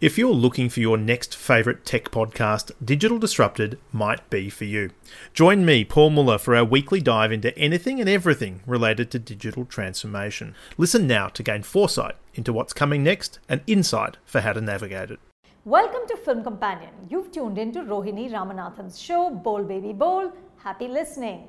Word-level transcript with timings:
If 0.00 0.16
you're 0.16 0.32
looking 0.32 0.70
for 0.70 0.80
your 0.80 0.96
next 0.96 1.36
favourite 1.36 1.84
tech 1.84 2.04
podcast, 2.04 2.72
Digital 2.82 3.18
Disrupted 3.18 3.78
might 3.92 4.30
be 4.30 4.48
for 4.48 4.64
you. 4.64 4.92
Join 5.34 5.66
me, 5.66 5.84
Paul 5.84 6.08
Muller, 6.08 6.38
for 6.38 6.56
our 6.56 6.64
weekly 6.64 7.02
dive 7.02 7.30
into 7.30 7.54
anything 7.58 8.00
and 8.00 8.08
everything 8.08 8.62
related 8.66 9.10
to 9.10 9.18
digital 9.18 9.66
transformation. 9.66 10.54
Listen 10.78 11.06
now 11.06 11.28
to 11.28 11.42
gain 11.42 11.62
foresight 11.62 12.14
into 12.32 12.50
what's 12.50 12.72
coming 12.72 13.04
next 13.04 13.40
and 13.46 13.60
insight 13.66 14.16
for 14.24 14.40
how 14.40 14.54
to 14.54 14.62
navigate 14.62 15.10
it. 15.10 15.20
Welcome 15.66 16.08
to 16.08 16.16
Film 16.16 16.42
Companion. 16.42 16.94
You've 17.10 17.30
tuned 17.30 17.58
into 17.58 17.80
Rohini 17.80 18.32
Ramanathan's 18.32 18.98
show, 18.98 19.28
Bowl 19.28 19.62
Baby 19.64 19.92
Bowl. 19.92 20.32
Happy 20.56 20.88
listening 20.88 21.46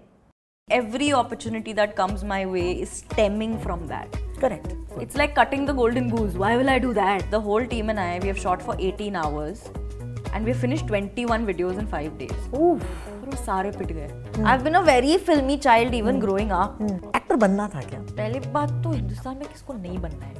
every 0.68 1.12
opportunity 1.12 1.72
that 1.72 1.94
comes 1.94 2.24
my 2.24 2.44
way 2.44 2.72
is 2.72 2.90
stemming 2.90 3.56
from 3.60 3.86
that. 3.86 4.16
Correct. 4.40 4.74
It's 4.98 5.14
like 5.14 5.36
cutting 5.36 5.64
the 5.64 5.72
golden 5.72 6.10
goose. 6.10 6.34
Why 6.34 6.56
will 6.56 6.68
I 6.68 6.80
do 6.80 6.92
that? 6.94 7.30
The 7.30 7.40
whole 7.40 7.64
team 7.64 7.88
and 7.88 8.00
I, 8.00 8.18
we 8.18 8.26
have 8.26 8.36
shot 8.36 8.60
for 8.60 8.74
18 8.76 9.14
hours 9.14 9.70
and 10.32 10.44
we 10.44 10.52
finished 10.52 10.88
21 10.88 11.46
videos 11.46 11.78
in 11.78 11.86
5 11.86 12.18
days. 12.18 12.32
Oof. 12.52 12.82
और 12.82 13.30
वो 13.30 13.36
सारे 13.44 13.70
पिट 13.78 13.92
गए 13.92 14.44
I've 14.44 14.64
been 14.64 14.74
a 14.74 14.82
very 14.82 15.16
filmy 15.28 15.56
child 15.56 15.94
even 16.00 16.18
growing 16.24 16.50
up. 16.50 16.82
Actor 17.16 17.36
बनना 17.46 17.68
था 17.74 17.82
क्या 17.82 18.00
पहली 18.10 18.40
बात 18.58 18.70
तो 18.84 18.90
हिंदुस्तान 18.90 19.36
में 19.36 19.48
किसको 19.48 19.72
नहीं 19.72 19.98
बनना 19.98 20.26
है 20.26 20.34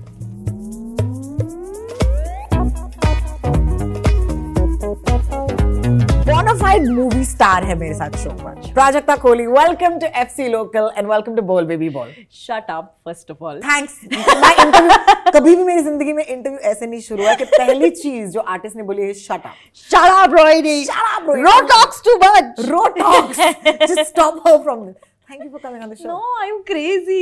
बोनाफाइड 6.72 6.90
मूवी 6.90 7.24
स्टार 7.26 7.64
है 7.64 7.76
मेरे 7.76 7.94
साथ 7.94 8.16
शो 8.18 8.30
पर 8.34 8.72
Prajakta 8.74 9.16
Kohli 9.16 9.46
welcome 9.48 9.98
to 10.00 10.08
F 10.16 10.30
C 10.32 10.48
local 10.50 10.90
and 10.98 11.08
welcome 11.08 11.36
to 11.36 11.42
Bol 11.44 11.66
baby 11.66 11.90
Bol 11.90 12.14
shut 12.38 12.72
up 12.72 12.94
first 13.06 13.32
of 13.32 13.44
all 13.44 13.60
thanks 13.62 14.00
मैं 14.14 14.54
इंटरव्यू 14.56 15.32
कभी 15.32 15.56
भी 15.56 15.64
मेरी 15.64 15.82
ज़िंदगी 15.82 16.14
में 16.14 16.24
इंटरव्यू 16.24 16.60
ऐसे 16.72 16.88
नहीं 16.88 17.02
शुरू 17.02 17.24
हुआ 17.24 17.34
कि 17.34 17.46
पहली 17.48 17.90
चीज़ 17.92 18.30
जो 18.30 18.40
आर्टिस्ट 18.48 18.78
ने 18.78 18.84
बोली 18.84 19.02
है 19.02 19.14
shut 19.16 19.46
up 19.46 19.54
shut 19.90 20.12
up 20.14 20.38
Rohini! 20.38 20.80
Shut 20.86 21.52
up 21.52 21.70
talks 21.70 22.02
too 22.02 22.18
much! 22.24 22.66
Row 22.70 22.88
talks 23.00 23.38
just 23.38 24.02
stop 24.04 24.42
her 24.48 24.58
from 24.58 24.86
this 24.86 25.11
thank 25.32 25.44
you 25.44 25.50
for 25.52 25.62
coming 25.64 25.84
on 25.84 25.90
the 25.90 25.96
show 25.96 26.08
No, 26.10 26.22
you 26.50 26.58
crazy? 26.72 27.22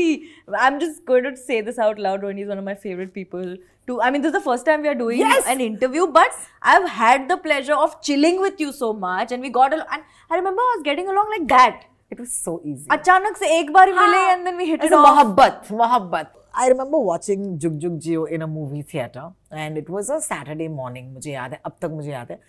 I'm 0.63 0.79
just 0.85 1.03
going 1.11 1.27
to 1.27 1.35
say 1.41 1.59
this 1.67 1.81
out 1.87 1.99
loud. 2.07 2.23
Ronnie 2.27 2.45
is 2.47 2.53
one 2.53 2.63
of 2.63 2.67
my 2.69 2.75
favorite 2.85 3.13
people. 3.19 3.51
To, 3.89 3.99
I 4.05 4.09
mean, 4.15 4.23
this 4.23 4.31
is 4.31 4.37
the 4.37 4.45
first 4.47 4.65
time 4.69 4.83
we 4.85 4.89
are 4.93 4.97
doing 4.97 5.21
Yes! 5.25 5.47
an 5.53 5.61
interview, 5.65 6.07
but 6.17 6.41
I've 6.73 6.89
had 6.95 7.29
the 7.33 7.37
pleasure 7.45 7.77
of 7.85 7.95
chilling 8.09 8.41
with 8.47 8.59
you 8.65 8.73
so 8.79 8.89
much, 9.05 9.31
and 9.37 9.47
we 9.47 9.53
got 9.59 9.77
along. 9.77 9.95
And 9.97 10.03
I 10.31 10.41
remember 10.41 10.65
I 10.67 10.75
was 10.75 10.83
getting 10.89 11.13
along 11.15 11.37
like 11.37 11.47
that. 11.53 11.87
It 12.11 12.19
was 12.19 12.27
so 12.29 12.61
easy 12.65 12.87
अचानक 12.91 13.35
से 13.37 13.47
एक 13.59 13.71
बार 13.73 13.89
ही 13.89 13.93
मिले 13.95 14.21
and 14.33 14.47
then 14.47 14.55
we 14.61 14.67
hit 14.69 14.83
it 14.85 14.93
off. 14.93 15.05
मोहब्बत 15.07 15.67
मोहब्बत 15.71 16.31
आई 16.59 16.69
remember 16.69 16.97
watching 17.07 17.45
Jug 17.63 17.73
Jug 17.79 17.97
Jiyo 18.05 18.25
in 18.35 18.41
a 18.41 18.45
movie 18.53 18.81
theatre 18.93 19.57
and 19.57 19.77
it 19.77 19.89
was 19.89 20.09
a 20.11 20.17
Saturday 20.19 20.67
morning 20.77 21.11
मुझे 21.13 21.31
याद 21.31 21.51
है 21.53 21.59
अब 21.65 21.75
तक 21.81 21.89
मुझे 21.97 22.11
याद 22.11 22.31
है 22.31 22.39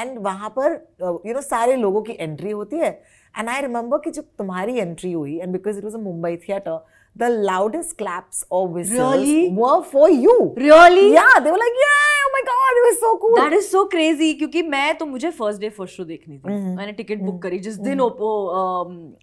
एंड 0.00 0.18
वहाँ 0.26 0.50
पर 0.58 0.72
यू 1.26 1.34
नो 1.34 1.40
सारे 1.40 1.76
लोगों 1.76 2.02
की 2.02 2.16
एंट्री 2.20 2.50
होती 2.50 2.78
है 2.78 2.90
एंड 3.38 3.48
आई 3.48 3.60
रिमेंबर 3.60 3.98
कि 3.98 4.10
जब 4.10 4.24
तुम्हारी 4.38 4.78
एंट्री 4.78 5.12
हुई 5.12 5.38
and 5.38 5.52
because 5.52 5.78
it 5.78 5.84
was 5.84 5.94
a 5.94 5.98
Mumbai 5.98 6.36
theatre 6.48 6.84
the 7.18 7.22
loudest 7.22 7.96
claps 7.96 8.46
और 8.52 8.68
whistles 8.68 9.00
Really? 9.00 9.50
were 9.58 9.82
for 9.90 10.06
you 10.10 10.36
Really? 10.62 11.04
yeah 11.16 11.34
they 11.44 11.52
were 11.54 11.60
like 11.62 11.76
yeah 11.82 12.22
oh 12.22 12.30
my 12.36 12.40
god 12.48 12.80
it 12.80 12.86
was 12.86 12.96
so 13.02 13.10
cool 13.24 13.36
That 13.40 13.54
is 13.58 13.68
so 13.74 13.82
crazy 13.92 14.32
क्योंकि 14.38 14.62
मैं 14.62 14.96
तो 14.98 15.06
मुझे 15.06 15.30
first 15.30 15.60
day 15.60 15.68
first 15.68 15.96
show 15.96 16.04
देखनी 16.04 16.38
थी 16.38 16.74
मैंने 16.76 16.92
ticket 16.92 17.18
book 17.18 17.42
करी 17.42 17.58
जिस 17.58 17.74
दिन 17.74 18.00
ओपो 18.00 18.30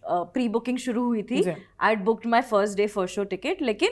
प्री 0.08 0.48
बुकिंग 0.50 0.78
शुरू 0.78 1.06
हुई 1.06 1.24
थी। 1.24 1.44
I 1.82 1.96
booked 1.96 2.28
my 2.28 2.42
first 2.42 2.78
day 2.78 2.88
first 2.88 3.16
show 3.16 3.24
ticket 3.24 3.62
लेकिन 3.62 3.90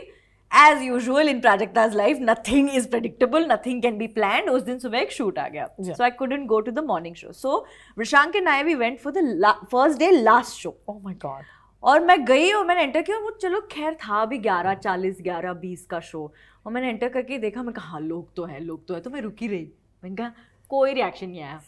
as 0.52 0.82
usual 0.84 1.30
in 1.30 1.40
Prajakta's 1.42 1.96
life 1.96 2.18
nothing 2.22 2.70
is 2.76 2.88
predictable 2.90 3.46
nothing 3.52 3.82
can 3.82 3.98
be 3.98 4.08
plan 4.16 4.50
उस 4.50 4.62
दिन 4.64 4.80
सुबह 4.80 5.00
एक 5.00 5.12
शूट 5.12 5.40
आ 5.40 5.48
गया। 5.48 5.68
So 5.82 6.04
I 6.04 6.10
couldn't 6.20 6.48
go 6.48 6.60
to 6.60 6.72
the 6.72 6.84
morning 6.88 7.16
show 7.16 7.32
so 7.34 7.66
Rishank 8.00 8.36
and 8.36 8.48
I 8.50 8.64
we 8.64 8.76
went 8.76 9.00
for 9.00 9.14
the 9.14 9.54
first 9.72 10.00
day 10.00 10.12
last 10.12 10.62
show 10.62 10.76
oh 10.90 10.98
my 11.08 11.16
god. 11.26 11.44
और 11.84 12.00
मैं 12.06 12.24
गई 12.26 12.52
और 12.52 12.66
मैंने 12.66 12.82
एंटर 12.84 13.02
किया 13.02 13.18
वो 13.18 13.30
चलो 13.42 13.60
खैर 13.72 13.94
था 14.04 14.24
भी 14.26 14.38
ग्यारह 14.38 14.74
चालीस 14.76 15.18
ग्यारह 15.24 15.54
बीस 15.60 15.86
का 15.92 16.00
शो 16.12 16.32
और 16.66 16.74
मैंने 16.74 16.90
एंटर 16.90 17.10
करके 17.10 17.38
देखा 17.38 17.64
मैं 17.64 17.74
कहा 17.74 17.90
हाँ 17.90 18.02
लोग 18.02 18.34
तो 18.36 18.46
है 18.46 18.60
लोग 18.64 18.88
तो 18.88 18.94
है। 18.94 19.00
तो 19.02 19.10
मैं 19.10 19.22
रुकी 19.22 19.48
रही। 19.48 19.72
मैंने 20.04 20.16
कहा 20.16 20.32
कोई 20.72 20.94
रिएक्शन 20.94 21.30
नहीं 21.30 21.42
आया। 21.42 21.60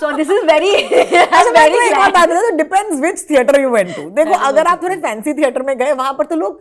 सो 0.00 0.10
दिस 0.16 0.30
इज़ 0.30 0.44
वेरी 0.46 0.74
तो 2.16 2.56
depends 2.56 3.00
which 3.00 3.28
theatre 3.30 3.60
you 3.60 3.70
went 3.70 3.94
to 3.96 4.08
देखो 4.18 4.34
अगर 4.48 4.66
आप 4.66 4.82
थोड़े 4.82 4.96
फैंसी 4.96 5.34
थिएटर 5.34 5.62
में 5.62 5.76
गए 5.78 5.92
वहाँ 5.92 6.12
पर 6.18 6.26
तो 6.26 6.36
लोग 6.36 6.60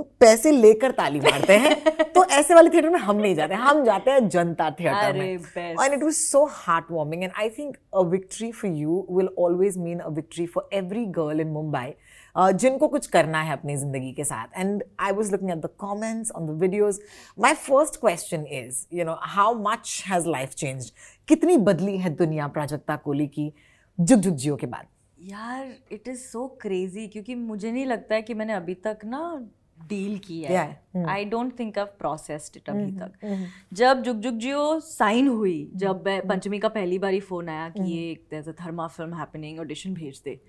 पैसे 0.00 0.50
लेकर 0.50 0.90
ताली 0.90 1.20
मारते 1.20 1.56
हैं। 1.56 1.74
तो 2.14 2.24
ऐसे 2.24 2.54
वाले 2.54 2.70
थिएटर 2.70 2.90
में 2.90 2.98
हम 3.00 3.16
नहीं 3.16 3.34
जाते 3.34 3.54
हम 3.54 3.84
जाते 3.84 4.10
हैं 4.10 4.28
जनता 4.28 4.70
थिएटर 4.70 5.12
में। 5.18 5.38
and 5.76 5.94
it 5.94 6.04
was 6.04 6.20
so 6.32 6.48
heartwarming 6.48 7.24
and 7.24 7.32
i 7.36 7.48
think 7.48 7.76
a 7.92 8.04
victory 8.04 8.52
for 8.52 8.68
you 8.68 9.06
will 9.08 9.28
always 9.36 9.76
mean 9.76 10.00
a 10.00 10.10
victory 10.10 10.46
for 10.46 10.64
every 10.72 11.06
girl 11.06 11.40
in 11.40 11.52
mumbai 11.52 11.92
uh, 12.36 12.52
जिनको 12.52 12.88
कुछ 12.88 13.06
करना 13.06 13.42
है 13.42 13.52
अपनी 13.52 13.76
ज़िंदगी 13.76 14.12
के 14.12 14.24
साथ। 14.24 14.46
And 14.56 14.84
I 15.00 15.12
was 15.12 15.32
looking 15.32 15.50
at 15.50 15.56
the 15.56 15.66
comments 15.78 16.30
on 16.30 16.46
the 16.46 16.50
videos 16.50 17.00
my 17.40 17.54
first 17.54 17.96
question 17.96 18.46
is 18.46 18.86
you 18.92 19.04
know 19.04 19.16
how 19.20 19.54
much 19.54 20.04
has 20.08 20.28
life 20.28 20.48
change 20.48 20.92
कितनी 21.28 21.56
बदली 21.56 21.98
है 21.98 22.10
दुनिया 22.10 22.48
प्राजक्ता 22.48 22.96
कोहली 22.96 23.26
की 23.26 23.52
जुग 24.00 24.20
जुग 24.20 24.34
जियो 24.34 24.56
के 24.56 24.66
बाद? 24.66 24.86
यार 25.20 25.74
इट 25.92 26.08
इज़ 26.08 26.18
सो 26.18 26.46
क्रेजी 26.60 27.08
क्योंकि 27.08 27.34
मुझे 27.34 27.72
नहीं 27.72 27.86
लगता 27.86 28.14
है 28.14 28.22
कि 28.22 28.34
मैंने 28.34 28.52
अभी 28.52 28.74
तक 28.74 28.98
ना 29.04 29.48
डील 29.88 30.18
किया 30.18 30.60
है। 30.62 31.04
I 31.06 31.24
don't 31.24 31.58
think 31.58 31.78
I 31.78 31.84
processed 31.98 32.56
it 32.56 32.68
अभी 32.70 32.90
तक। 32.92 33.48
जब 33.72 34.02
जुग 34.02 34.20
जुग 34.20 34.38
जियो 34.38 34.78
साइन 34.80 35.28
हुई 35.28 35.70
जब 35.74 36.04
पंचमी 36.28 36.58
का 36.58 36.68
पहली 36.70 36.98
बारी 36.98 37.20
फ़ोन 37.22 37.48
आया 37.48 37.68
कि 37.70 37.82
ये 37.84 38.42
a 38.42 38.54
Thamma 38.60 38.86
film 38.88 39.14
happening 39.14 39.60
audition 39.60 39.94
भेज 39.94 40.22
दे। 40.24 40.40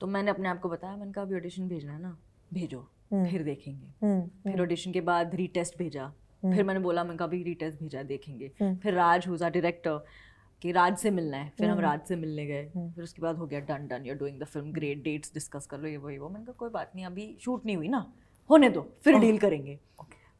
तो 0.00 0.06
मैंने 0.06 0.30
अपने 0.30 0.48
आप 0.48 0.60
को 0.60 0.68
बताया 0.68 0.96
मैंने 0.96 1.12
कहा 1.12 1.24
अभी 1.24 1.34
ऑडिशन 1.34 1.68
भेजना 1.68 1.92
है 1.92 2.00
ना? 2.02 2.16
भेजो 2.50 2.88
फिर 3.10 3.42
देखेंगे। 3.42 4.22
फिर 4.42 4.60
ऑडिशन 4.62 4.92
के 4.92 5.00
बाद 5.02 5.34
रीटेस्ट 5.34 5.78
भेजा। 5.78 6.12
फिर 6.42 6.64
मैंने 6.64 6.80
बोला 6.80 7.04
मैंने 7.04 7.16
कहा 7.16 7.28
अभी 7.28 7.42
रीटेस्ट 7.42 7.78
भेजा 7.78 8.02
देखेंगे। 8.04 8.48
फिर 8.58 8.94
राज 8.94 9.26
हुजा 9.28 9.48
डायरेक्टर 9.48 10.04
कि 10.62 10.72
राज 10.72 10.96
से 10.98 11.10
मिलना 11.10 11.36
है। 11.36 11.52
फिर 11.58 11.68
हम 11.68 11.80
राज 11.80 12.00
से 12.08 12.16
मिलने 12.16 12.46
गए। 12.46 12.64
फिर 12.66 13.04
उसके 13.04 13.22
बाद 13.22 13.36
हो 13.36 13.46
गया 13.46 13.60
done 13.60 13.86
done 13.88 14.06
you 14.06 14.14
doing 14.14 14.40
the 14.40 14.44
film 14.44 14.72
great 14.72 15.02
dates 15.02 15.34
discuss 15.34 15.66
कर 15.66 15.78
लो 15.78 15.88
ये 15.88 15.96
वो 15.96 16.10
ये 16.10 16.18
वो। 16.18 16.28
मैंने 16.28 16.44
कहा 16.46 16.54
कोई 16.58 16.70
बात 16.70 16.92
नहीं 16.94 17.06
अभी 17.06 17.36
शूट 17.40 17.66
नहीं 17.66 17.76
हुई 17.76 17.88
ना? 17.88 18.00
होने 18.50 18.68
दो 18.70 18.86
फिर 19.04 19.18
डील 19.18 19.38
करेंगे। 19.38 19.78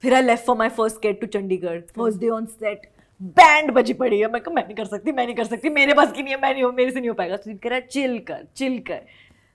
फिर 0.03 0.15
I 0.15 0.23
left 0.23 0.45
for 0.45 0.57
my 0.57 0.69
first 0.71 1.03
gate 1.03 1.21
to 1.21 1.27
Chandigarh 1.29 1.81
first 1.97 2.21
day 2.21 2.29
on 2.31 2.47
set 2.47 2.91
band 3.21 3.71
बजी 3.73 3.95
पड़ी 3.95 4.19
है। 4.21 4.31
मैं 4.33 4.41
कहा 4.43 4.55
मैं 4.55 4.65
नहीं 4.65 4.77
कर 4.77 4.85
सकती 4.87 5.13
मैं 5.13 5.25
नहीं 5.27 5.37
कर 5.37 5.45
सकती 5.45 5.71
मेरे 5.71 5.95
पास 5.95 6.13
की 6.13 6.23
नहीं 6.23 6.35
है 6.35 6.41
मैं 6.43 6.53
नहीं 6.53 6.63
हो 6.63 6.71
मेरे 6.73 6.91
से 6.91 6.99
नहीं 7.01 7.09
हो 7.09 7.15
पाएगा। 7.15 7.37
तो 7.37 7.57
कह 7.57 7.69
रहा 7.69 7.81
चिल 7.81 8.19
कर 8.29 8.47
चिल 8.57 8.79
कर। 8.89 9.01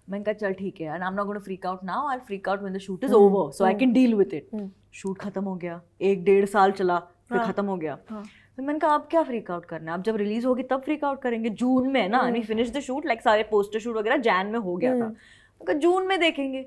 मैंने 0.08 0.24
कहा 0.24 0.34
चल 0.36 0.54
ठीक 0.54 0.82
है 0.82 0.88
and 0.88 1.04
I 1.04 1.08
am 1.08 1.14
not 1.16 1.26
gonna 1.28 1.40
freak 1.40 1.66
out 1.66 1.84
now 1.86 2.08
I 2.10 2.18
freak 2.28 2.50
out 2.50 2.62
when 2.62 2.74
the 2.74 2.80
shoot 2.80 3.04
is 3.04 3.14
over 3.14 3.52
so 3.52 3.66
I 3.66 3.74
can 3.76 3.94
deal 3.94 4.16
with 4.16 4.34
it 4.34 4.50
shoot 4.94 5.18
खत्म 5.20 5.44
हो 5.44 5.56
गया 5.56 5.82
एक 6.02 6.24
डेढ़ 6.24 6.46
साल 6.46 6.72
चला 6.72 6.98
फिर 7.30 7.40
खत्म 7.40 7.66
हो 7.66 7.78
गया। 7.78 7.96
फिर 8.10 8.66
मैंने 8.66 8.80
कहा 8.80 8.96
अब 8.96 9.08
क्या 9.12 9.22
फ्रीक 9.24 9.50
आउट 9.52 9.66
करना 9.66 9.92
है? 9.92 9.98
अब 9.98 10.04
जब 10.04 10.16
रिलीज़ 10.16 10.46
होगी 10.46 10.64
तब 10.64 10.82
फ्रीक 10.82 11.04
आउट 11.04 11.22
करेंगे। 11.22 11.50
जून 11.52 11.88
में 11.92 12.08
ना 12.10 12.22
we 12.24 12.42
finish 12.44 12.72
the 12.72 12.80
shoot 12.82 13.06
like 13.06 13.22
सारे 13.22 13.44
पोस्टर 13.52 13.80
शूट 13.80 13.96
वगैरह 13.96 14.18
जैन 14.20 14.48
में 14.48 14.60
हो 14.60 14.76
गया 14.76 14.92
था। 14.92 15.06
मैंने 15.06 15.66
कहा 15.66 15.78
जून 15.80 16.08
में 16.08 16.20
देखेंगे। 16.20 16.66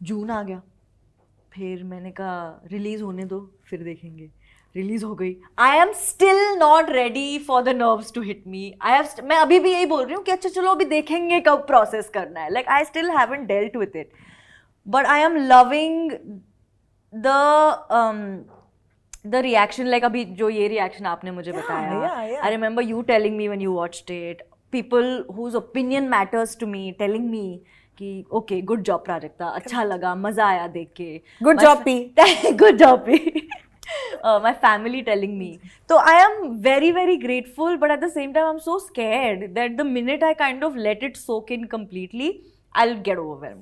जून 0.00 0.30
आ 0.30 0.42
गया। 0.42 0.62
फिर 1.58 1.84
मैंने 1.84 2.10
कहा 2.10 2.68
रिलीज़ 2.72 3.02
होने 3.02 3.24
दो 3.24 3.38
फिर 3.70 3.82
देखेंगे। 3.82 4.28
रिलीज़ 4.74 5.04
हो 5.04 5.14
गई। 5.14 5.34
I 5.58 5.78
am 5.78 5.92
still 5.96 6.36
not 6.58 6.90
ready 6.90 7.38
for 7.46 7.62
the 7.62 7.68
nerves 7.76 8.12
to 8.14 8.22
hit 8.22 8.42
me 8.46 8.72
I 8.82 8.92
have 8.92 9.26
मैं 9.28 9.36
अभी 9.36 9.58
भी 9.60 9.72
यही 9.72 9.86
बोल 9.86 10.04
रही 10.04 10.14
हूँ 10.14 10.22
कि 10.24 10.32
अच्छा 10.32 10.48
चलो 10.48 10.70
अभी 10.70 10.84
देखेंगे 10.86 11.40
कब 11.46 11.66
प्रोसेस 11.66 12.08
करना 12.14 12.40
है। 12.40 12.52
Like 12.52 12.68
I 12.68 12.84
still 12.84 13.10
haven't 13.10 13.46
dealt 13.46 13.76
with 13.76 13.96
it 13.96 14.10
but 14.86 15.06
I 15.06 15.20
am 15.20 15.36
loving 15.36 16.10
the 17.12 17.26
the 19.26 19.34
reaction 19.44 19.86
like 19.86 20.04
अभी 20.04 20.24
जो 20.24 20.48
ये 20.48 20.68
रिएक्शन 20.68 21.06
आपने 21.06 21.30
मुझे 21.30 21.52
बताया. 21.52 22.08
I 22.10 22.50
remember 22.50 22.82
you 22.82 23.02
telling 23.02 23.36
me 23.36 23.48
when 23.48 23.60
you 23.60 23.72
watch 23.72 24.04
it 24.10 24.42
people 24.72 25.24
whose 25.36 25.54
opinion 25.56 26.08
matters 26.08 26.56
to 26.60 26.66
me 26.66 26.90
telling 26.98 27.28
me 27.30 27.60
कि 27.98 28.24
okay 28.32 28.60
good 28.62 28.82
job 28.82 29.04
Prajakta. 29.04 29.46
अच्छा 29.48 29.82
लगा 29.84 30.14
मज़ा 30.14 30.46
आया 30.46 30.66
देख 30.66 30.92
के. 30.96 31.20
Good 31.42 31.60
job 31.60 31.82
P 31.84 31.98
good 32.52 32.76
job 32.76 32.98
P 33.08 33.48
my 34.42 34.52
family 34.52 35.02
telling 35.02 35.36
me 35.38 35.58
तो 35.88 35.96
I 35.98 36.22
am 36.22 36.48
very 36.62 36.90
very 36.92 37.16
grateful 37.16 37.76
but 37.76 37.90
at 37.90 38.00
the 38.00 38.08
same 38.08 38.32
time 38.32 38.46
I 38.46 38.52
am 38.52 38.58
so 38.58 38.78
scared 38.78 39.46
that 39.54 39.76
the 39.76 39.86
minute 39.86 40.24
I 40.24 40.34
kind 40.34 40.64
of 40.64 40.76
let 40.76 41.04
it 41.04 41.16
soak 41.16 41.40
in 41.40 41.64
completely 41.66 42.34
I 42.76 42.94
get 42.94 43.18
over 43.18 43.56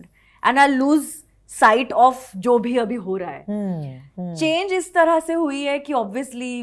and 0.46 0.58
I 0.58 0.68
lose 0.68 1.06
sight 1.50 1.92
of 1.92 2.30
जो 2.36 2.58
भी 2.58 2.76
अभी 2.76 2.94
हो 2.94 3.16
रहा 3.16 3.30
है। 3.30 3.44
Change 3.48 4.36
hmm. 4.38 4.68
hmm. 4.68 4.78
इस 4.78 4.92
तरह 4.94 5.20
से 5.20 5.32
हुई 5.32 5.62
है 5.62 5.78
कि 5.78 5.92
ऑब्वियसली 5.92 6.62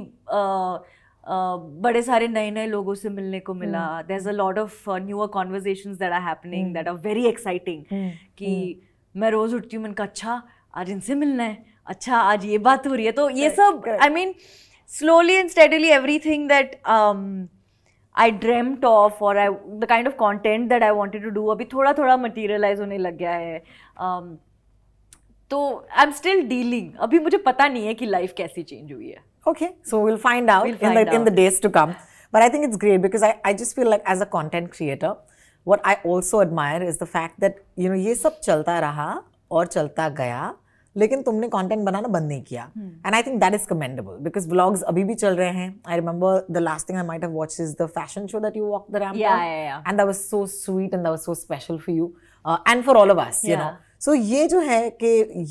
बड़े 1.28 2.02
सारे 2.02 2.28
नए 2.28 2.50
नए 2.52 2.68
लोगों 2.68 2.96
से 2.96 3.10
मिलने 3.10 3.40
को 3.40 3.54
मिला। 3.54 4.02
There 4.02 4.18
is 4.18 4.30
a 4.30 4.32
lot 4.32 4.58
of 4.60 4.90
newer 4.90 5.28
conversation 5.34 5.94
that 5.94 6.12
are 6.12 6.22
happening 6.22 6.74
that 6.74 6.88
are 6.88 6.96
very 7.04 7.26
exciting 7.28 7.84
कि 8.38 8.82
मैं 9.16 9.30
रोज 9.32 9.54
उठती 9.54 9.76
हूँ 9.76 9.84
मैंने 9.84 9.96
कहा 9.96 10.08
अच्छा 10.08 10.42
आज 10.76 10.90
इनसे 10.90 11.16
मिलना 11.16 11.44
है। 11.44 11.66
अच्छा 11.88 12.18
आज 12.18 12.46
ये 12.46 12.58
बात 12.58 12.88
हो 12.88 12.94
रही 12.94 13.06
है। 13.06 13.12
तो 13.12 13.30
ये 13.30 13.50
सब 13.50 13.90
I 14.02 14.10
mean 14.10 14.34
slowly 14.92 15.36
and 15.42 15.52
steadily 15.52 15.92
everything 15.94 16.42
that 16.48 16.74
um, 16.96 17.22
I 18.16 18.26
dreamt 18.42 18.84
of 18.86 19.22
or 19.22 19.38
I, 19.44 19.46
the 19.84 19.88
kind 19.88 20.08
of 20.08 20.16
content 20.18 20.70
that 20.70 20.84
I 20.84 20.92
wanted 20.98 21.24
to 21.26 21.32
do 21.38 21.46
अभी 21.52 21.66
थोड़ा 21.66 21.94
थोड़ा 21.94 22.18
materialize 22.24 22.80
होने 22.80 22.98
लग 22.98 23.18
गया 23.18 23.32
है। 23.32 23.62
Um, 24.08 24.28
तो 25.52 25.88
आई 25.98 26.04
एम 26.04 26.12
स्टिल 26.12 26.42
डीलिंग 26.48 26.92
अभी 27.00 27.20
मुझे 27.20 27.38
पता 27.48 27.68
नहीं 27.68 27.88
है 27.88 27.94
कि 27.94 28.06
लाइफ 28.06 28.34
कैसी 28.38 28.64
चेंज 28.64 28.92
हुई 28.94 29.10
है। 29.10 29.24
Okay, 29.47 29.71
so 29.83 29.99
we'll 30.05 30.19
find 30.19 30.51
out, 30.51 30.65
We'll 30.65 30.75
in, 30.75 30.81
find 30.81 30.97
the, 30.97 31.15
in 31.15 31.25
the 31.25 31.31
out. 31.31 31.37
days 31.37 31.61
to 31.61 31.71
come. 31.71 31.95
But 32.33 32.43
I 32.43 32.49
think 32.51 32.67
it's 32.67 32.77
great 32.77 33.01
because 33.03 33.23
I, 33.23 33.41
I 33.45 33.55
just 33.55 33.75
feel 33.75 33.89
like 33.89 34.03
as 34.05 34.21
a 34.21 34.27
content 34.27 34.71
creator, 34.73 35.15
what 35.67 35.81
I 35.85 35.95
also 36.05 36.41
admire 36.41 36.83
is 36.83 36.99
the 36.99 37.07
fact 37.07 37.41
that, 37.41 37.57
you 37.77 37.89
know, 37.89 37.97
ये 38.07 38.15
सब 38.15 38.41
चलता 38.41 38.79
रहा 38.81 39.11
और 39.51 39.67
चलता 39.67 40.09
गया 40.23 40.55
लेकिन 40.97 41.23
तुमने 41.23 41.49
content 41.49 41.85
बनाना 41.87 42.09
बंद 42.09 42.29
नहीं 42.29 42.43
किया 42.43 42.63
and 43.07 43.15
I 43.15 43.23
think 43.23 43.41
that 43.41 43.55
is 43.55 43.67
commendable 43.71 44.17
because 44.23 44.47
vlogs 44.49 44.83
अभी 44.93 45.05
भी 45.05 45.15
चल 45.15 45.37
रहे 45.37 45.51
हैं 45.59 45.69
I 45.89 45.97
remember 45.97 46.47
the 46.51 46.59
last 46.59 46.89
thing 46.89 46.99
I 46.99 47.05
might 47.07 47.25
have 47.25 47.33
watched 47.33 47.61
is 47.63 47.75
the 47.81 47.87
fashion 47.99 48.27
show 48.33 48.41
that 48.41 48.57
you 48.57 48.65
walk 48.67 48.87
the 48.93 48.97
ramp 49.03 49.17
Yeah, 49.17 49.43
yeah, 49.49 49.61
yeah. 49.67 49.83
and 49.91 50.01
that 50.01 50.09
was 50.11 50.23
so 50.33 50.41
sweet 50.55 50.97
and 50.99 51.09
that 51.09 51.17
was 51.17 51.27
so 51.29 51.37
special 51.43 51.79
for 51.87 51.95
you 51.99 52.09
uh, 52.45 52.57
and 52.73 52.87
for 52.89 52.97
all 53.03 53.15
सो 54.06 54.14
ये 54.14 54.48
जो 54.48 54.60
है 54.60 54.90
कि 54.90 55.08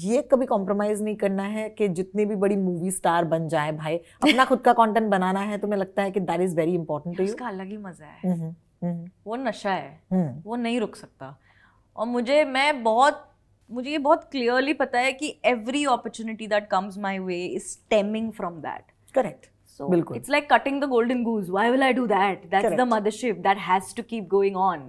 ये 0.07 0.23
कभी 0.23 0.47
compromise 0.47 1.03
नहीं 1.03 1.17
करना 1.17 1.43
है 1.43 1.69
कि 1.69 1.89
जितनी 1.89 2.25
भी 2.25 2.35
बड़ी 2.35 2.57
मूवी 2.57 2.91
स्टार 2.91 3.25
बन 3.25 3.49
जाए 3.49 3.73
भाई 3.73 3.97
अपना 3.97 4.45
खुद 4.45 4.61
का 4.61 4.73
कंटेंट 4.73 5.11
बनाना 5.11 5.41
है 5.41 5.59
तो 5.59 5.69
मैं 5.69 5.77
लगता 5.77 6.03
है 6.03 6.11
कि 6.11 6.21
that 6.21 6.41
is 6.41 6.57
very 6.57 6.75
important 6.75 7.17
to 7.17 7.25
उसका 7.25 7.47
अलग 7.49 7.69
ही 7.69 7.77
मज़ा 7.77 8.07
है। 8.07 8.55
वो 9.27 9.37
नशा 9.37 9.71
है। 9.71 10.43
वो 10.47 10.57
नहीं 10.57 10.81
रुक 10.81 10.97
सकता। 10.97 11.37
और 11.97 12.07
मुझे 12.07 12.45
मैं 12.45 12.83
बहुत 12.83 13.29
मुझे 13.71 13.91
ये 13.91 13.99
बहुत 13.99 14.29
क्लियरली 14.31 14.73
पता 14.73 14.99
है 14.99 15.13
कि 15.13 15.35
every 15.45 15.85
opportunity 15.85 16.47
that 16.47 16.69
comes 16.69 16.99
my 16.99 17.19
way 17.19 17.45
is 17.47 17.63
stemming 17.63 18.33
from 18.33 18.61
that 18.61 18.93
correct 19.15 19.47
So 19.79 19.89
बिल्कुल। 19.91 20.17
it's 20.19 20.31
like 20.33 20.49
cutting 20.49 20.81
the 20.81 20.87
golden 20.89 21.21
goose. 21.27 21.47
Why 21.53 21.63
will 21.75 21.83
I 21.85 21.93
do 21.99 22.03
that? 22.09 22.43
That's 22.51 22.65
the 22.65 22.71
Correct. 22.71 22.91
mothership 22.91 23.39
that 23.45 23.61
has 23.69 23.93
to 23.99 24.03
keep 24.11 24.27
going 24.33 24.59
on. 24.65 24.83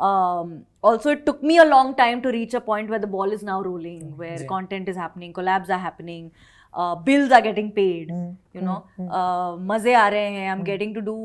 Um, 0.00 0.64
also, 0.82 1.10
it 1.10 1.26
took 1.26 1.42
me 1.42 1.58
a 1.58 1.64
long 1.64 1.94
time 1.94 2.22
to 2.22 2.30
reach 2.30 2.54
a 2.54 2.60
point 2.60 2.88
where 2.88 2.98
the 2.98 3.06
ball 3.06 3.32
is 3.32 3.42
now 3.42 3.60
rolling, 3.62 4.16
where 4.16 4.40
yeah. 4.40 4.46
content 4.46 4.88
is 4.88 4.96
happening, 4.96 5.32
collabs 5.32 5.68
are 5.68 5.78
happening, 5.78 6.30
uh, 6.74 6.94
bills 6.94 7.32
are 7.32 7.40
getting 7.40 7.72
paid. 7.72 8.10
mm. 8.10 8.36
You 8.54 8.60
know, 8.60 8.84
mm. 8.98 9.08
uh, 9.10 9.58
मज़े 9.72 9.94
आ 9.94 10.08
रहे 10.08 10.30
हैं. 10.30 10.52
I'm 10.52 10.60
mm. 10.60 10.66
getting 10.66 10.94
to 10.94 11.00
do 11.00 11.16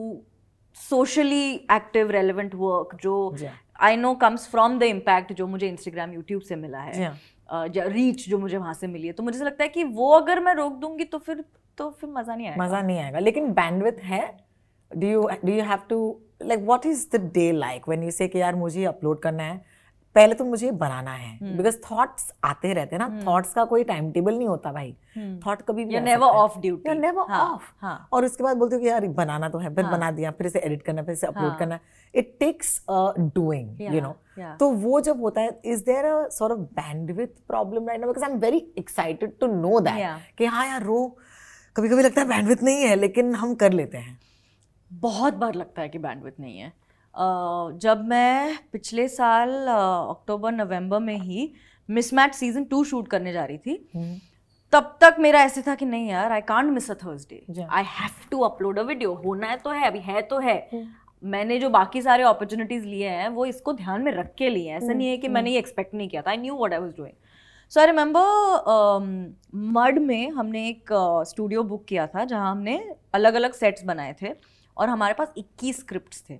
socially 0.74 1.66
active, 1.70 2.10
relevant 2.10 2.56
work. 2.56 2.98
जो 3.02 3.40
Yeah. 3.40 3.62
I 3.80 3.96
know 3.96 4.16
comes 4.16 4.48
from 4.56 4.80
the 4.80 4.90
impact 4.96 5.34
जो 5.34 5.48
मुझे 5.48 5.72
Instagram, 5.72 6.16
YouTube 6.18 6.44
से 6.44 6.56
मिला 6.56 6.80
है. 6.80 6.94
Yeah. 6.94 7.18
Reach 7.78 8.30
जो 8.30 8.38
मुझे 8.38 8.58
वहाँ 8.58 8.74
से 8.74 8.88
मिली 8.88 9.08
है 9.08 9.14
तो 9.14 9.24
मुझे 9.24 9.38
ऐसा 9.38 9.46
लगता 9.46 9.64
है 9.64 9.70
कि 9.70 9.84
वो 9.84 10.12
अगर 10.12 10.40
मैं 10.40 10.56
रोक 10.56 10.74
दूँगी 10.74 11.04
तो 11.04 11.18
फिर 11.18 11.44
तो 11.78 11.90
फिर 11.90 12.10
मज़ा 12.10 12.36
नहीं 12.36 12.48
आएगा 12.48 12.64
मज़ा 12.64 12.82
नहीं 12.82 13.00
आएगा 13.00 13.20
लेकिन 13.20 13.54
बैंडविथ 13.54 14.00
है 14.04 14.38
do 14.98 15.08
you 15.08 15.30
do 15.46 15.54
you 15.54 15.64
have 15.64 15.80
to 15.90 16.20
like 16.44 16.60
what 16.62 16.86
is 16.86 17.06
the 17.12 17.22
day 17.34 17.52
like 17.52 17.88
when 17.90 18.04
you 18.04 18.12
say 18.12 18.28
कि 18.28 18.42
यार 18.42 18.56
मुझे 18.56 18.84
अपलोड 18.86 19.22
करना 19.22 19.44
है 19.44 19.62
पहले 20.16 20.36
तो 20.36 20.46
मुझे 20.46 20.72
बनाना 20.72 21.12
है 21.12 21.38
हम्म। 21.38 21.56
बिकॉज़ 21.58 21.78
थॉट्स 21.82 22.32
आते 22.44 22.74
रहते 22.74 22.96
हैं 22.96 23.00
ना 23.00 23.26
थॉट्स 23.26 23.54
का 23.54 23.64
कोई 23.66 23.84
टाइम 23.84 24.12
टेबल 24.12 24.36
नहीं 24.36 24.48
होता 24.48 24.72
भाई 24.72 24.92
थॉट 25.18 25.58
hmm. 25.58 25.68
कभी 25.68 25.86
भी. 25.86 25.94
You're 25.94 26.08
never 26.98 27.26
हाँ, 27.30 27.40
off. 27.48 27.64
हाँ। 27.82 28.08
और 28.14 28.26
उसके 28.26 28.44
बाद 28.44 28.58
बोलते 28.58 28.76
हो 28.76 28.82
कि 28.82 28.88
यार 28.88 29.08
बनाना 29.14 29.50
तो 29.50 29.58
है 29.58 29.74
फिर 29.76 29.86
हाँ. 29.86 29.94
बना 29.94 30.12
दिया 30.12 30.32
फिर 30.32 30.48
इसे 30.48 30.60
एडिट 30.60 30.82
करना 30.82 31.04
फिर 31.04 31.14
इसे 31.14 31.28
अपलोड 31.28 31.50
हाँ। 31.50 31.58
करना 31.60 31.80
it 32.14 32.36
takes 32.40 32.80
doing 32.90 33.82
you 33.84 34.02
know 34.02 34.16
तो 34.60 34.70
वो 34.80 35.00
जब 35.02 35.22
होता 35.22 35.42
है 35.42 35.60
is 35.66 35.84
there 35.86 36.06
a 36.06 36.28
sort 36.30 36.54
of 36.54 36.60
bandwidth 36.76 37.28
problem 37.48 37.88
right 37.88 38.02
now 38.02 38.10
because 38.10 38.26
I 38.26 38.32
am 38.32 38.40
very 38.40 38.66
excited 38.78 39.38
to 39.40 39.48
know 39.56 39.80
that 39.80 40.36
कि 40.38 40.46
हाँ 40.48 40.68
यार 40.68 40.84
रो 40.84 41.06
कभी 41.76 41.90
कभी 41.90 42.04
लगता 42.04 42.22
है 42.22 42.28
बैंडविथ 42.28 42.64
नहीं 42.64 42.84
है 42.84 42.96
लेकिन 42.96 43.36
हम 43.36 43.56
कर 43.56 43.74
लेते 43.74 43.98
हैं 43.98 44.20
बहुत 44.94 45.34
बार 45.36 45.56
लगता 45.56 45.82
है 45.82 45.90
कि 45.90 45.98
बैंडविथ 46.00 46.40
नहीं 46.40 46.58
है। 46.58 46.72
जब 47.80 48.04
मैं 48.08 48.58
पिछले 48.72 49.08
साल 49.10 49.50
अक्टूबर 49.68 50.52
नवंबर 50.52 51.00
में 51.00 51.16
ही 51.18 51.52
मिसमैच 51.90 52.34
सीज़न 52.36 52.64
टू 52.66 52.84
शूट 52.84 53.08
करने 53.08 53.34
जा 53.34 53.46
रही 53.46 53.58
थी 53.58 54.22
तब 54.74 54.98
तक 55.02 55.16
मेरा 55.20 55.40
ऐसे 55.42 55.62
था 55.62 55.76
कि 55.76 55.86
नहीं 55.86 56.10
यार 56.10 56.32
I 56.32 56.42
can't 56.44 56.72
miss 56.72 56.90
a 56.92 56.94
Thursday. 56.96 57.44
I 57.62 57.84
have 57.90 58.12
to 58.32 58.40
upload 58.42 58.80
a 58.80 58.84
video 58.84 59.14
होना 59.16 59.48
है 59.48 59.58
तो 59.58 59.70
है 59.70 59.88
अभी 59.88 60.00
है 60.02 60.22
तो 60.24 60.40
है। 60.40 60.86
मैंने 61.24 61.58
जो 61.60 61.70
बाकी 61.70 62.02
सारे 62.02 62.24
अपॉर्चुनिटीज़ 62.24 62.86
लिए 62.86 63.10
हैं 63.10 63.28
वो 63.30 63.46
इसको 63.46 63.74
ध्यान 63.74 64.02
में 64.02 64.12
रख 64.12 64.34
के 64.38 64.50
लिए 64.50 64.70
हैं। 64.70 64.78
ऐसा 64.78 64.94
नहीं 64.94 65.10
है 65.10 65.18
कि 65.18 65.28
मैंने 65.28 65.52
ये 65.52 65.60
एक्सपेक्ट 65.60 65.94
नहीं 65.94 66.08
किया 66.10 66.22
था। 66.22 66.30
I 66.32 66.38
knew 66.38 66.56
what 66.56 66.74
I 66.74 66.80
was 66.80 66.92
doing 66.98 67.14
so 67.72 67.80
I 67.80 67.86
remember 67.86 69.38
mud 69.76 70.00
में 70.00 70.30
हमने 70.32 70.68
एक 70.70 70.90
स्टूडियो 71.30 71.64
बुक 71.66 71.86
किया 71.86 72.08
था 72.08 72.26
जहाँ 72.26 72.52
हमने 72.52 72.78
अलग 73.14 73.34
अलग 73.34 73.54
सेट्स 73.54 73.84
बनाए 73.86 74.16
थे। 74.22 74.34
और 74.78 74.90
हमारे 74.90 75.14
पास 75.14 75.34
21 75.38 75.80
स्क्रिप्ट्स 75.80 76.24
थे। 76.30 76.40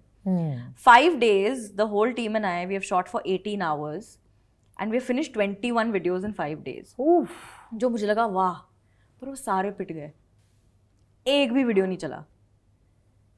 Five 0.84 1.16
days 1.22 1.64
the 1.80 1.86
whole 1.94 2.12
team 2.18 2.36
and 2.40 2.48
i 2.48 2.66
we 2.68 2.76
have 2.76 2.86
shot 2.90 3.10
for 3.14 3.22
18 3.26 3.62
hours 3.62 4.06
and 4.78 4.94
we 4.94 5.00
have 5.00 5.08
finished 5.08 5.34
21 5.34 5.92
videos 5.96 6.28
in 6.28 6.36
five 6.38 6.62
days. 6.68 6.96
जो 7.74 7.90
मुझे 7.90 8.08
लगा 8.08 8.26
वाह 8.26 8.54
पर 8.54 9.28
वो 9.28 9.36
सारे 9.36 9.72
पिट 9.72 9.92
गए। 9.92 10.12
एक 11.26 11.54
भी 11.54 11.64
वीडियो 11.64 11.86
नहीं 11.86 11.98
चला। 11.98 12.24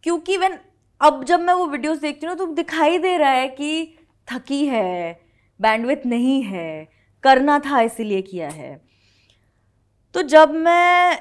क्योंकि 0.03 0.37
वेन 0.37 0.57
अब 1.01 1.23
जब 1.23 1.39
मैं 1.39 1.53
वो 1.53 1.65
वीडियोस 1.67 1.97
देखती 1.99 2.27
हूँ 2.27 2.35
तो 2.37 2.45
दिखाई 2.55 2.97
दे 2.97 3.17
रहा 3.17 3.31
है 3.31 3.47
कि 3.49 3.97
थकी 4.27 4.65
है 4.65 5.19
बैंडविथ 5.59 6.05
नहीं 6.05 6.41
है 6.43 6.87
करना 7.23 7.57
था 7.59 7.81
इसीलिए 7.81 8.21
किया 8.21 8.49
है। 8.49 8.75
तो 10.15 10.21
जब 10.21 10.53
मैं 10.55 11.19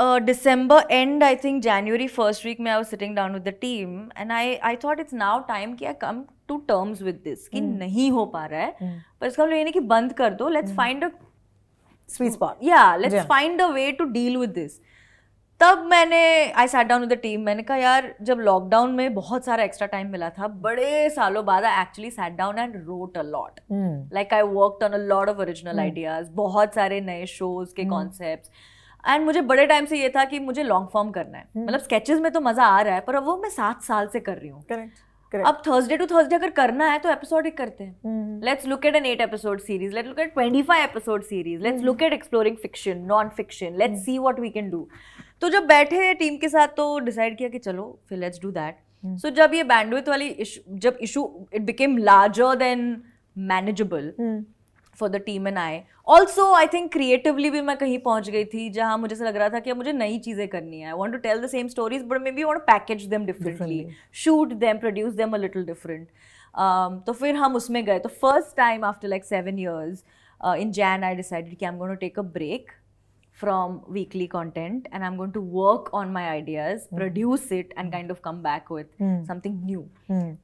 दिसंबर 0.00 0.82
एंड 0.90 1.24
आई 1.24 1.36
थिंक 1.36 1.62
जनवरी 1.62 2.06
फ़र्स्ट 2.08 2.46
वीक 2.46 2.60
में 2.60 2.70
I 2.70 2.76
was 2.76 2.86
sitting 2.86 3.16
down 3.16 3.32
with 3.32 3.42
the 3.42 3.48
team 3.48 4.10
and 4.18 4.32
I 4.32 4.54
I 4.56 4.76
thought 4.76 5.00
it's 5.00 5.14
now 5.14 5.38
time 5.38 5.74
कि 5.74 5.84
I 5.84 5.92
come 5.92 6.24
to 6.48 6.56
terms 6.58 7.02
with 7.02 7.20
this 7.24 7.48
कि 7.48 7.60
नहीं 7.60 8.10
हो 8.10 8.26
पा 8.26 8.46
रहा 8.46 8.60
है। 8.60 9.04
पर 9.20 9.26
इसका 9.26 9.44
मतलब 9.44 9.56
ये 9.56 9.62
नहीं 9.64 9.72
कि 9.72 9.80
बंद 9.80 10.12
कर 10.12 10.34
दो 10.34 10.48
let's 10.48 10.74
find 10.76 11.04
a 11.04 11.08
sweet 12.08 12.32
spot 12.32 12.56
या 12.62 12.96
let's 12.96 13.14
Yeah. 13.14 13.28
Find 13.28 13.62
a 13.62 13.66
way 13.66 13.92
to 13.92 14.04
deal 14.04 14.36
with 14.36 14.50
this 14.50 14.80
तब 15.60 15.78
मैंने 15.90 16.50
I 16.50 16.68
sat 16.68 16.86
down 16.86 17.00
with 17.00 17.12
the 17.12 17.16
team 17.22 17.40
मैंने 17.40 17.62
कहा 17.62 17.76
यार 17.76 18.14
जब 18.22 18.38
लॉकडाउन 18.38 18.92
में 18.92 19.14
बहुत 19.14 19.44
सारा 19.44 19.64
एक्स्ट्रा 19.64 19.86
टाइम 19.86 20.10
मिला 20.10 20.30
था 20.30 20.48
बड़े 20.48 21.08
सालों 21.10 21.44
बाद 21.44 21.64
I 21.64 21.82
actually 21.82 22.10
sat 22.10 22.32
down 22.32 22.58
and 22.58 22.76
wrote 22.86 23.18
a 23.18 23.22
lot 23.22 23.60
like 24.14 24.34
I 24.34 24.42
worked 24.42 24.84
on 24.84 24.92
a 24.92 25.04
lot 25.04 25.28
of 25.28 25.38
original 25.38 25.80
ideas 25.80 26.30
बहुत 26.30 26.74
सारे 26.74 27.00
नए 27.00 27.26
शोज़ 27.26 27.74
के 27.74 27.84
कॉन्सेप्ट्स 27.84 28.50
एंड 29.08 29.24
मुझे 29.24 29.40
बड़े 29.42 29.66
टाइम 29.66 29.84
से 29.86 30.00
ये 30.00 30.08
था 30.16 30.24
कि 30.24 30.38
मुझे 30.40 30.62
लॉन्ग 30.62 30.88
फॉर्म 30.92 31.10
करना 31.10 31.38
है। 31.38 31.44
मतलब 31.56 31.80
स्केचेस 31.80 32.20
में 32.20 32.30
तो 32.32 32.40
मज़ा 32.40 32.64
आ 32.66 32.80
रहा 32.80 32.94
है 32.94 33.00
पर 33.00 33.14
अब 33.14 33.24
वो 33.24 33.36
मैं 33.42 33.50
सात 33.50 33.82
साल 33.82 34.08
से 34.08 34.20
कर 34.20 34.36
रही 34.36 34.48
हूँ। 34.48 34.62
करेक्ट 34.62 35.06
करेक्ट 35.32 35.48
अब 35.48 35.62
थर्सडे 35.66 35.96
टू 35.96 36.06
थर्सडे 36.06 36.34
अगर 36.36 36.50
करना 36.50 36.86
है 36.90 36.98
तो 36.98 37.10
एपिसोडिक 37.10 37.56
करते 37.56 37.84
हैं। 37.84 38.40
Let's 38.44 38.66
look 38.66 38.86
at 38.86 38.96
an 38.96 39.06
eight 39.06 39.20
episode 39.20 39.60
series 39.60 39.94
let's 39.94 40.08
look 40.08 40.18
at 40.18 40.32
twenty 40.34 40.62
five 40.62 40.84
episode 40.84 41.22
series 41.24 41.62
let's 41.62 41.82
look 41.82 42.02
at 42.02 42.12
exploring 42.12 42.56
fiction 42.56 42.98
non 43.08 43.28
fiction 43.36 43.76
let's 43.78 44.04
see 44.04 44.18
what 44.18 44.40
we 44.40 44.50
can 44.50 44.70
do 44.70 44.86
तो 45.42 45.48
जब 45.48 45.66
बैठे 45.66 46.12
team 46.14 46.36
के 46.36 46.48
साथ 46.48 46.68
तो 46.76 46.98
डिसाइड 47.00 47.36
किया 47.38 47.48
कि 47.48 47.58
चलो 47.60 47.98
फिर 48.08 48.18
लेट्स 48.18 48.42
डू 48.42 48.50
दैट 48.50 48.78
सो 49.04 49.30
जब 49.32 49.54
ये 49.54 49.64
बैंडविथ 49.64 50.08
वाली 50.08 50.34
जब 50.68 50.98
issue 51.02 51.28
it 51.54 51.62
became 51.62 51.96
larger 51.98 52.54
than 52.56 53.02
manageable 53.36 54.12
for 54.98 55.08
the 55.08 55.16
team 55.26 55.48
and 55.48 55.58
I 55.58 55.80
also 56.06 56.52
I 56.54 56.66
think 56.72 56.92
creatively 56.92 57.50
भी 57.50 57.60
मैं 57.60 57.76
कहीं 57.76 57.98
पहुँच 57.98 58.30
गई 58.30 58.44
थी 58.54 58.68
जहाँ 58.70 58.98
मुझे 58.98 59.14
ऐसा 59.14 59.24
लग 59.24 59.36
रहा 59.36 59.48
था 59.48 59.60
कि 59.60 59.72
मुझे 59.72 59.92
नई 59.92 60.18
चीज़ें 60.18 60.46
करनी 60.48 60.80
है। 60.80 60.86
I 60.86 60.92
want 60.98 61.14
to 61.14 61.18
tell 61.20 61.42
the 61.42 61.46
same 61.48 61.68
stories 61.68 62.02
but 62.08 62.22
maybe 62.32 62.44
want 62.44 62.62
package 62.62 63.04
them 63.06 63.26
differently 63.26 63.86
shoot 64.24 64.52
them 64.64 64.78
produce 64.78 65.14
them 65.14 65.34
a 65.34 65.38
little 65.38 65.66
different 65.66 66.08
तो 67.06 67.12
फिर 67.12 67.34
हम 67.36 67.56
उसमें 67.56 67.84
गए। 67.84 67.98
तो 67.98 68.08
first 68.08 68.56
time 68.56 68.84
after 68.84 69.08
like 69.08 69.24
seven 69.24 69.58
years 69.58 70.04
in 70.60 70.72
Jain 70.72 71.04
I 71.04 71.14
decided 71.14 71.56
कि 71.56 71.64
I 71.64 71.72
am 71.72 71.78
going 71.78 71.94
to 71.94 71.98
take 72.00 72.18
a 72.18 72.22
break 72.36 72.72
from 73.38 73.74
weekly 73.96 74.24
content 74.30 74.86
and 74.92 75.04
i'm 75.08 75.18
going 75.18 75.32
to 75.34 75.40
work 75.56 75.90
on 75.98 76.08
my 76.14 76.22
ideas 76.30 76.86
produce 76.94 77.44
it 77.56 77.74
and 77.82 77.92
kind 77.96 78.14
of 78.14 78.20
come 78.24 78.40
back 78.46 78.72
with 78.76 79.04
something 79.28 79.60
new. 79.66 79.82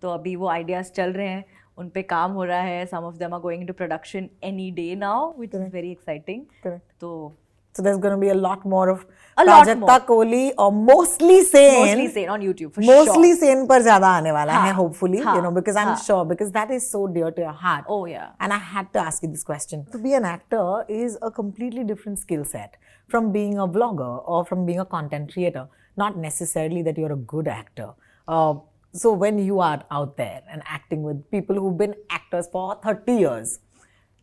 तो 0.02 0.10
अभी 0.10 0.34
वो 0.42 0.50
ideas 0.50 0.92
चल 0.98 1.12
रहे 1.12 1.26
हैं। 1.28 1.44
उन 1.78 1.88
पे 1.94 2.02
काम 2.02 2.32
हो 2.32 2.44
रहा 2.44 2.60
है 2.60 2.86
of 2.92 3.18
them 3.18 3.32
are 3.32 3.40
going 3.40 3.62
into 3.66 3.74
production 3.74 4.28
any 4.42 4.70
day 4.70 4.94
now 4.94 5.34
which 5.36 5.54
is 5.54 5.70
very 5.72 5.90
exciting 5.90 6.44
Correct. 6.62 6.86
तो 7.00 7.32
So 7.76 7.82
there's 7.82 7.98
going 7.98 8.14
to 8.14 8.18
be 8.18 8.28
a 8.28 8.34
lot 8.34 8.64
more 8.64 8.88
of 8.88 9.04
A 9.36 9.42
Prajakta. 9.42 10.06
Kohli 10.06 10.52
or 10.56 10.70
mostly 10.70 11.42
sane. 11.42 11.80
mostly 11.86 12.08
sane 12.08 12.28
on 12.28 12.40
YouTube 12.40 12.72
for 12.74 12.80
mostly 12.80 13.30
sure 13.30 13.40
sane 13.40 13.66
पर 13.68 13.82
ज़्यादा 13.82 14.08
आने 14.18 14.32
वाला 14.32 14.52
है 14.52 14.72
हाँ, 14.72 14.74
hopefully 14.74 15.22
हाँ, 15.22 15.34
you 15.36 15.42
know 15.42 15.50
because 15.50 15.76
I'm 15.76 15.88
हाँ. 15.88 16.04
sure 16.04 16.24
because 16.24 16.52
that 16.52 16.70
is 16.70 16.88
so 16.88 17.00
dear 17.08 17.30
to 17.32 17.42
your 17.42 17.56
heart 17.64 17.84
oh 17.88 18.04
yeah 18.06 18.28
and 18.40 18.52
I 18.52 18.58
had 18.58 18.92
to 18.92 19.00
ask 19.00 19.24
you 19.24 19.30
this 19.32 19.42
question 19.42 19.84
to 19.94 19.98
be 19.98 20.12
an 20.20 20.24
actor 20.24 20.84
is 20.88 21.18
a 21.20 21.30
completely 21.32 21.82
different 21.82 22.20
skill 22.20 22.44
set 22.44 22.76
from 23.08 23.32
being 23.32 23.58
a 23.58 23.66
vlogger 23.66 24.12
or 24.24 24.44
from 24.44 24.64
being 24.66 24.78
a 24.78 24.84
content 24.84 25.32
creator 25.32 25.66
not 25.96 26.16
necessarily 26.16 26.82
that 26.82 26.96
you're 26.96 27.12
a 27.12 27.22
good 27.34 27.48
actor 27.48 27.88
uh, 28.28 28.54
so 28.94 29.12
when 29.12 29.38
you 29.38 29.58
are 29.58 29.82
out 29.90 30.16
there 30.16 30.42
and 30.52 30.62
acting 30.66 31.02
with 31.02 31.22
people 31.30 31.56
who've 31.56 31.78
been 31.78 31.94
actors 32.10 32.48
for 32.52 32.66
30 32.84 33.14
years, 33.20 33.58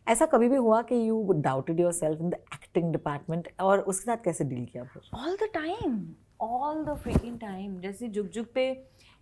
ऐसा 0.06 0.26
कभी 0.26 0.48
भी 0.48 0.56
हुआ 0.56 0.80
कि 0.82 0.94
you 1.08 1.32
doubted 1.32 1.80
yourself 1.92 2.20
in 2.20 2.30
the 2.30 2.34
acting 2.54 2.92
department 2.92 3.48
और 3.60 3.80
उसके 3.80 4.04
साथ 4.04 4.24
कैसे 4.24 4.44
deal 4.44 4.64
किया 4.64 4.84
फिर? 4.84 5.02
All 5.14 5.36
the 5.36 5.48
time 5.54 5.98
all 6.40 6.84
the 6.84 6.96
freaking 7.02 7.38
time 7.40 7.78
जैसे 7.80 8.08
जुग 8.08 8.28
जुग 8.28 8.46
पे 8.54 8.66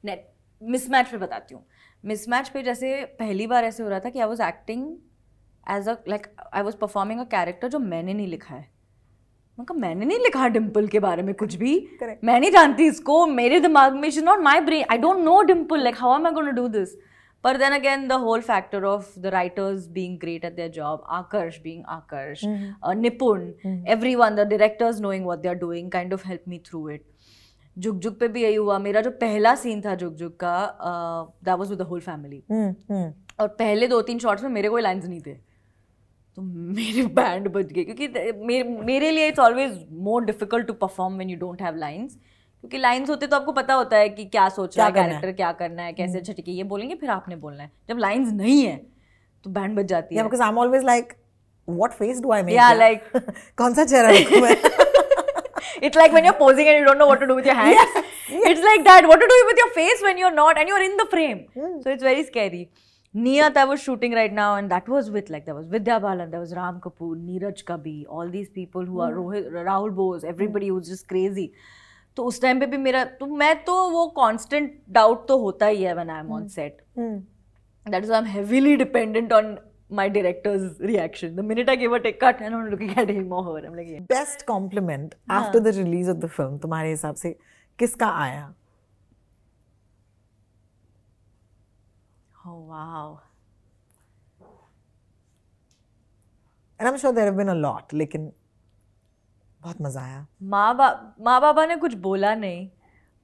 नेट 0.04 0.26
मिसमैच 0.62 1.08
पे 1.08 1.16
बताती 1.16 1.54
हूँ। 1.54 1.64
मिसमैच 2.04 2.48
पे 2.48 2.62
जैसे 2.62 3.04
पहली 3.18 3.46
बार 3.46 3.64
ऐसे 3.64 3.82
हो 3.82 3.88
रहा 3.88 4.00
था 4.00 4.10
कि 4.10 4.20
I 4.20 4.26
was 4.26 4.42
acting 4.42 4.86
as 5.70 5.88
a 5.88 5.96
like 6.08 6.26
I 6.54 6.62
was 6.62 6.76
performing 6.76 7.20
a 7.20 7.24
character 7.24 7.68
जो 7.68 7.78
मैंने 7.78 8.14
नहीं 8.14 8.26
लिखा 8.26 8.54
है। 8.54 8.68
मतलब 9.58 9.76
मैंने 9.76 10.06
नहीं 10.06 10.18
लिखा 10.18 10.48
डिम्पल 10.48 10.86
के 10.88 11.00
बारे 11.00 11.22
में 11.22 11.34
कुछ 11.34 11.54
भी। 11.56 11.74
Correct. 12.02 12.24
मैं 12.24 12.38
नहीं 12.40 12.50
जानती 12.50 12.86
इसको। 12.88 13.26
मेरे 13.26 13.60
दिमाग 13.60 13.94
में 13.94 14.08
is 14.08 14.20
not 14.24 14.40
my 14.42 14.60
brain 14.60 14.84
I 14.90 14.98
don't 14.98 15.18
know 15.24 15.40
Dimple 15.44 15.82
like 15.82 15.96
how 15.98 16.18
am 16.18 16.26
I 16.26 16.32
gonna 16.32 16.50
do 16.50 16.66
this 16.68 16.94
पर 17.44 17.56
then 17.56 17.72
again 17.72 18.06
the 18.08 18.12
whole 18.22 18.40
factor 18.42 18.84
of 18.84 19.18
the 19.20 19.26
writers 19.34 19.86
being 19.90 20.18
great 20.20 20.44
at 20.44 20.54
their 20.56 20.70
job 20.70 21.04
Aakarsh 21.10 21.58
being 21.62 21.82
Aakarsh 21.88 22.40
Nipun 22.96 23.42
everyone 24.14 24.34
the 24.36 24.46
directors 24.48 25.00
knowing 25.00 25.26
what 25.26 25.38
they 25.38 25.48
are 25.48 25.54
doing 25.56 25.90
kind 25.90 26.14
of 26.14 26.26
help 26.28 26.42
me 26.48 26.58
through 26.66 26.88
it 26.90 27.04
Jug 27.76 27.98
Jug 28.00 28.18
पे 28.20 28.28
भी 28.28 28.42
यही 28.42 28.54
हुआ। 28.54 28.78
मेरा 28.78 29.00
जो 29.00 29.10
पहला 29.20 29.54
scene 29.56 29.80
था 29.80 29.94
जुग 29.94 30.14
जुग 30.16 30.32
का 30.40 30.56
that 31.44 31.58
was 31.58 31.68
with 31.70 31.78
the 31.78 31.82
whole 31.82 32.00
family 32.00 32.42
और 33.40 33.48
पहले 33.48 33.86
दो 33.88 34.00
तीन 34.02 34.18
शॉट्स 34.18 34.42
में 34.42 34.50
मेरे 34.50 34.68
कोई 34.68 34.82
लाइंस 34.82 35.04
नहीं 35.04 35.20
थे। 35.20 35.36
तो 36.40 36.44
मेरे 36.74 37.02
बैंड 37.14 37.48
बज 37.52 37.72
गए। 37.72 37.82
क्योंकि 37.84 38.06
मेरे 38.46 38.62
मेरे 38.84 39.10
लिए 39.10 39.26
it's 39.28 39.38
always 39.38 39.72
more 40.02 40.24
difficult 40.24 40.66
to 40.66 40.72
perform 40.74 41.14
when 41.14 41.30
you 41.30 41.36
don't 41.38 41.62
have 41.62 41.76
lines 41.76 42.14
क्योंकि 42.14 42.78
लाइंस 42.78 43.10
होते 43.10 43.26
तो 43.26 43.36
आपको 43.36 43.52
पता 43.52 43.74
होता 43.74 43.96
है 43.96 44.08
कि 44.08 44.24
क्या 44.26 44.48
सोच 44.48 44.78
रहा 44.78 44.86
है 44.86 44.92
कैरेक्टर 44.92 45.32
क्या 45.32 45.50
करना 45.60 45.82
है 45.82 45.92
कैसे 45.92 46.20
छटके 46.20 46.52
ये 46.52 46.62
बोलेंगे 46.72 46.94
फिर 46.94 47.10
आपने 47.10 47.36
बोलना 47.36 47.62
है। 47.62 47.70
जब 47.88 47.98
लाइन्स 47.98 48.32
नहीं 48.32 48.62
है 48.64 48.76
तो 49.44 49.50
बैंड 49.50 49.76
बच 49.78 49.84
जाती 49.86 50.16
है। 50.16 50.22
Because 50.22 50.42
I 50.42 50.48
am 50.48 50.58
always 50.58 50.84
like 50.84 51.12
what 51.68 51.92
face 51.92 52.20
do 52.20 52.32
I 52.32 52.42
make 52.42 52.56
या 52.56 52.72
लाइक 52.72 53.02
कौन 53.58 53.74
सा 53.74 53.84
चेहरा 53.84 54.10
रखूँ 54.18 54.40
मैं? 54.42 54.56
It's 55.82 55.96
like 55.96 56.12
when 56.12 56.24
you 56.26 56.32
are 56.32 56.38
posing 56.38 56.68
and 56.68 56.78
you 56.78 56.84
don't 56.84 56.98
know 56.98 57.04
what 57.06 57.20
to 57.20 57.26
do 57.26 57.34
with 57.34 57.46
your 57.46 57.56
hands 57.56 57.96
it's 58.46 58.64
like 58.64 58.80
that 58.82 59.04
what 59.04 59.20
to 59.20 59.26
do 59.26 59.46
with 59.46 59.58
your 59.58 59.70
face 59.74 60.02
when 60.02 60.18
you 60.18 60.26
are 60.26 60.34
not 60.34 60.58
and 60.58 60.68
you 60.68 60.74
are 60.74 60.82
in 60.82 60.96
the 60.96 61.06
frame 61.10 61.38
so 61.56 61.90
it's 61.90 62.04
Niyat, 63.14 63.56
I 63.56 63.64
was 63.64 63.82
shooting 63.82 64.12
right 64.12 64.32
now, 64.32 64.54
and 64.54 64.70
that 64.70 64.88
was 64.88 65.10
with 65.10 65.30
like 65.30 65.44
there 65.44 65.54
was 65.54 65.66
Vidya 65.66 65.98
Balan, 65.98 66.30
there 66.30 66.40
was 66.40 66.54
Ram 66.54 66.80
Kapoor, 66.80 67.16
Neeraj 67.16 67.64
Kabi, 67.64 68.04
all 68.08 68.28
these 68.28 68.48
people 68.48 68.84
who 68.84 69.00
are 69.00 69.12
Rohit, 69.12 69.50
Rahul 69.50 69.94
Bose, 69.94 70.22
everybody 70.22 70.68
who's 70.68 70.88
just 70.88 71.08
crazy. 71.08 71.52
तो 72.16 72.24
उस 72.26 72.40
time 72.42 72.60
पे 72.60 72.66
भी 72.66 72.76
मेरा 72.76 73.04
तो 73.18 73.26
मैं 73.26 73.54
तो 73.64 73.74
वो 73.90 74.06
constant 74.16 74.72
doubt 74.92 75.26
तो 75.28 75.38
होता 75.38 75.66
ही 75.66 75.82
है 75.82 75.94
when 75.94 76.10
I 76.10 76.20
am 76.20 76.32
on 76.32 76.46
set 76.54 76.80
that 76.98 78.04
is 78.04 78.12
I 78.12 78.18
am 78.18 78.24
heavily 78.26 78.76
dependent 78.76 79.32
on 79.32 79.56
my 79.98 80.08
director's 80.08 80.66
reaction. 80.88 81.34
The 81.36 81.42
minute 81.42 81.68
I 81.68 81.74
give 81.74 81.94
a 81.96 81.98
take 82.02 82.18
cut 82.20 82.40
and 82.40 82.54
I'm 82.54 82.66
looking 82.70 82.90
at 83.02 83.08
him 83.10 83.32
or 83.32 83.42
her, 83.44 83.54
I'm 83.66 83.74
like, 83.76 83.88
yeah. 83.92 84.02
Best 84.12 84.44
compliment 84.50 85.14
after 85.28 85.60
the 85.60 85.72
release 85.78 86.10
of 86.12 86.20
the 86.24 86.28
film 86.34 86.58
तुम्हारे 86.64 86.90
हिसाब 86.90 87.14
से 87.22 87.34
किसका 87.78 88.10
आया? 88.26 88.44
Oh 92.46 92.59
wow. 92.70 93.20
And 96.80 96.88
I'm 96.88 96.98
sure 96.98 97.12
there 97.12 97.26
have 97.26 97.36
been 97.36 97.48
a 97.48 97.60
lot, 97.62 97.92
लेकिन 97.92 98.30
बहुत 99.62 99.80
मज़ा 99.82 100.02
आया. 100.02 100.26
माँ 100.42 100.76
बा 100.76 100.88
माँ 101.20 101.40
बाबा 101.40 101.64
ने 101.66 101.76
कुछ 101.76 101.94
बोला 102.06 102.34
नहीं 102.34 102.68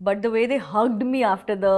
but 0.00 0.19
the 0.21 0.26
way 0.26 0.47
they 0.47 0.57
hugged 0.73 1.03
me 1.03 1.23
after 1.23 1.55
the 1.57 1.71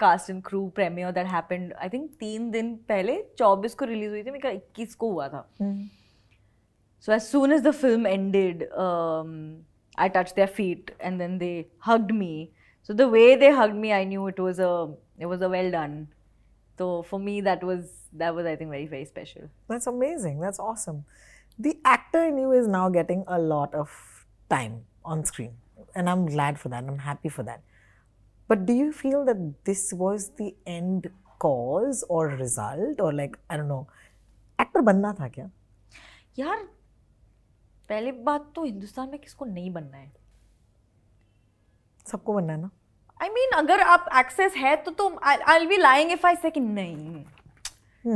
cast 0.00 0.30
and 0.30 0.42
crew 0.44 0.66
premiere 0.74 1.10
that 1.12 1.26
happened 1.26 1.72
I 1.72 1.88
think 1.88 2.10
तीन 2.20 2.50
दिन 2.50 2.74
पहले 2.88 3.20
चौबीस 3.38 3.74
को 3.74 3.84
रिलीज़ 3.84 4.10
हुई 4.10 4.22
थी 4.24 4.30
मेरा 4.30 4.50
इक्कीस 4.50 4.94
को 4.94 5.10
हुआ 5.12 5.28
था 5.28 5.48
so 7.08 7.12
as 7.12 7.22
soon 7.22 7.52
as 7.52 7.62
the 7.62 7.70
film 7.70 8.06
ended 8.06 8.62
I 9.98 10.08
touch 10.08 10.32
their 10.36 10.48
feet 10.56 10.96
and 11.00 11.18
then 11.18 11.38
they 11.38 11.52
hugged 11.86 12.12
me 12.12 12.48
so 12.88 12.94
the 12.94 13.08
way 13.16 13.34
they 13.36 13.50
hugged 13.58 13.74
me 13.76 13.90
I 13.90 14.04
knew 14.06 14.28
it 14.28 14.40
was 14.40 14.60
a 14.60 14.72
it 15.18 15.26
was 15.26 15.42
a 15.42 15.48
well 15.56 15.70
done 15.72 16.06
तो 16.77 17.01
for 17.01 17.19
me 17.19 17.41
that 17.41 17.63
was 17.63 17.79
that 18.15 18.33
was 18.33 18.45
I 18.45 18.55
think 18.55 18.71
very 18.71 18.87
very 18.87 19.05
special 19.05 19.49
That's 19.71 19.89
amazing. 19.93 20.39
That's 20.45 20.61
awesome. 20.67 21.01
The 21.65 21.73
actor 21.91 22.21
in 22.31 22.37
you 22.41 22.51
is 22.59 22.67
now 22.67 22.85
getting 22.97 23.23
a 23.27 23.39
lot 23.53 23.73
of 23.79 23.97
time 24.53 24.77
on 25.05 25.23
screen. 25.31 25.57
And 25.95 26.09
I'm 26.09 26.25
glad 26.25 26.59
for 26.59 26.71
that. 26.73 26.89
I'm 26.89 26.99
happy 26.99 27.29
for 27.37 27.43
that. 27.47 27.61
But 28.51 28.65
do 28.69 28.75
you 28.81 28.91
feel 29.01 29.25
that 29.29 29.41
this 29.69 29.81
was 30.01 30.27
the 30.41 30.55
end 30.77 31.09
cause 31.39 32.03
or 32.09 32.27
result? 32.27 32.99
Or 32.99 33.13
like, 33.13 33.35
I 33.49 33.57
don't 33.57 33.71
know, 33.71 33.85
actor 34.61 34.83
बनना 34.83 35.13
था 35.13 35.27
क्या? 35.27 35.51
यार 36.39 36.57
पहली 37.89 38.11
बात 38.11 38.51
तो 38.55 38.63
हिंदुस्तान 38.63 39.09
में 39.09 39.19
किसको 39.19 39.45
नहीं 39.45 39.73
बनना 39.73 39.97
है 39.97 40.11
सबको 42.07 42.33
बनना 42.33 42.53
है 42.53 42.61
ना? 42.61 42.71
आई 43.20 43.28
I 43.28 43.32
मीन 43.32 43.50
mean, 43.50 43.58
अगर 43.58 43.80
आप 43.80 44.08
एक्सेस 44.18 44.54
है 44.56 44.74
तो 44.76 44.90
तो 44.90 45.08
I 45.24 45.66
be 45.66 45.76
lying 45.76 46.10
if 46.12 46.26
I 46.26 46.36
say 46.36 46.50
कि 46.50 46.60
नहीं। 46.60 47.24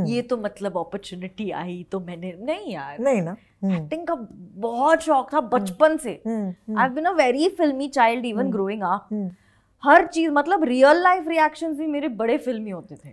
ये 0.06 0.22
तो 0.22 0.36
मतलब 0.36 0.78
अपॉर्चुनिटी 0.78 1.50
आई 1.50 1.84
तो 1.92 2.00
मैंने 2.00 2.32
नहीं 2.40 2.72
यार। 2.72 2.98
नहीं 2.98 3.22
ना? 3.22 3.36
एक्टिंग 3.66 4.06
का 4.06 4.14
बहुत 4.60 5.02
शौक 5.02 5.32
था 5.34 5.40
बचपन 5.52 5.96
से। 5.96 6.12
I 6.78 6.88
been 6.88 7.04
a 7.04 7.12
very 7.12 7.48
filmy 7.58 7.88
child 7.88 8.26
even 8.26 8.50
growing 8.50 8.82
up 8.84 9.08
हर 9.82 10.06
चीज़ 10.06 10.30
मतलब 10.30 10.64
रियल 10.64 11.02
लाइफ 11.02 11.28
रिएक्शंस 11.28 11.76
भी 11.78 11.86
मेरे 11.86 12.08
बड़े 12.20 12.38
फिल्मी 12.38 12.70
होते 12.70 12.94
थे। 12.96 13.10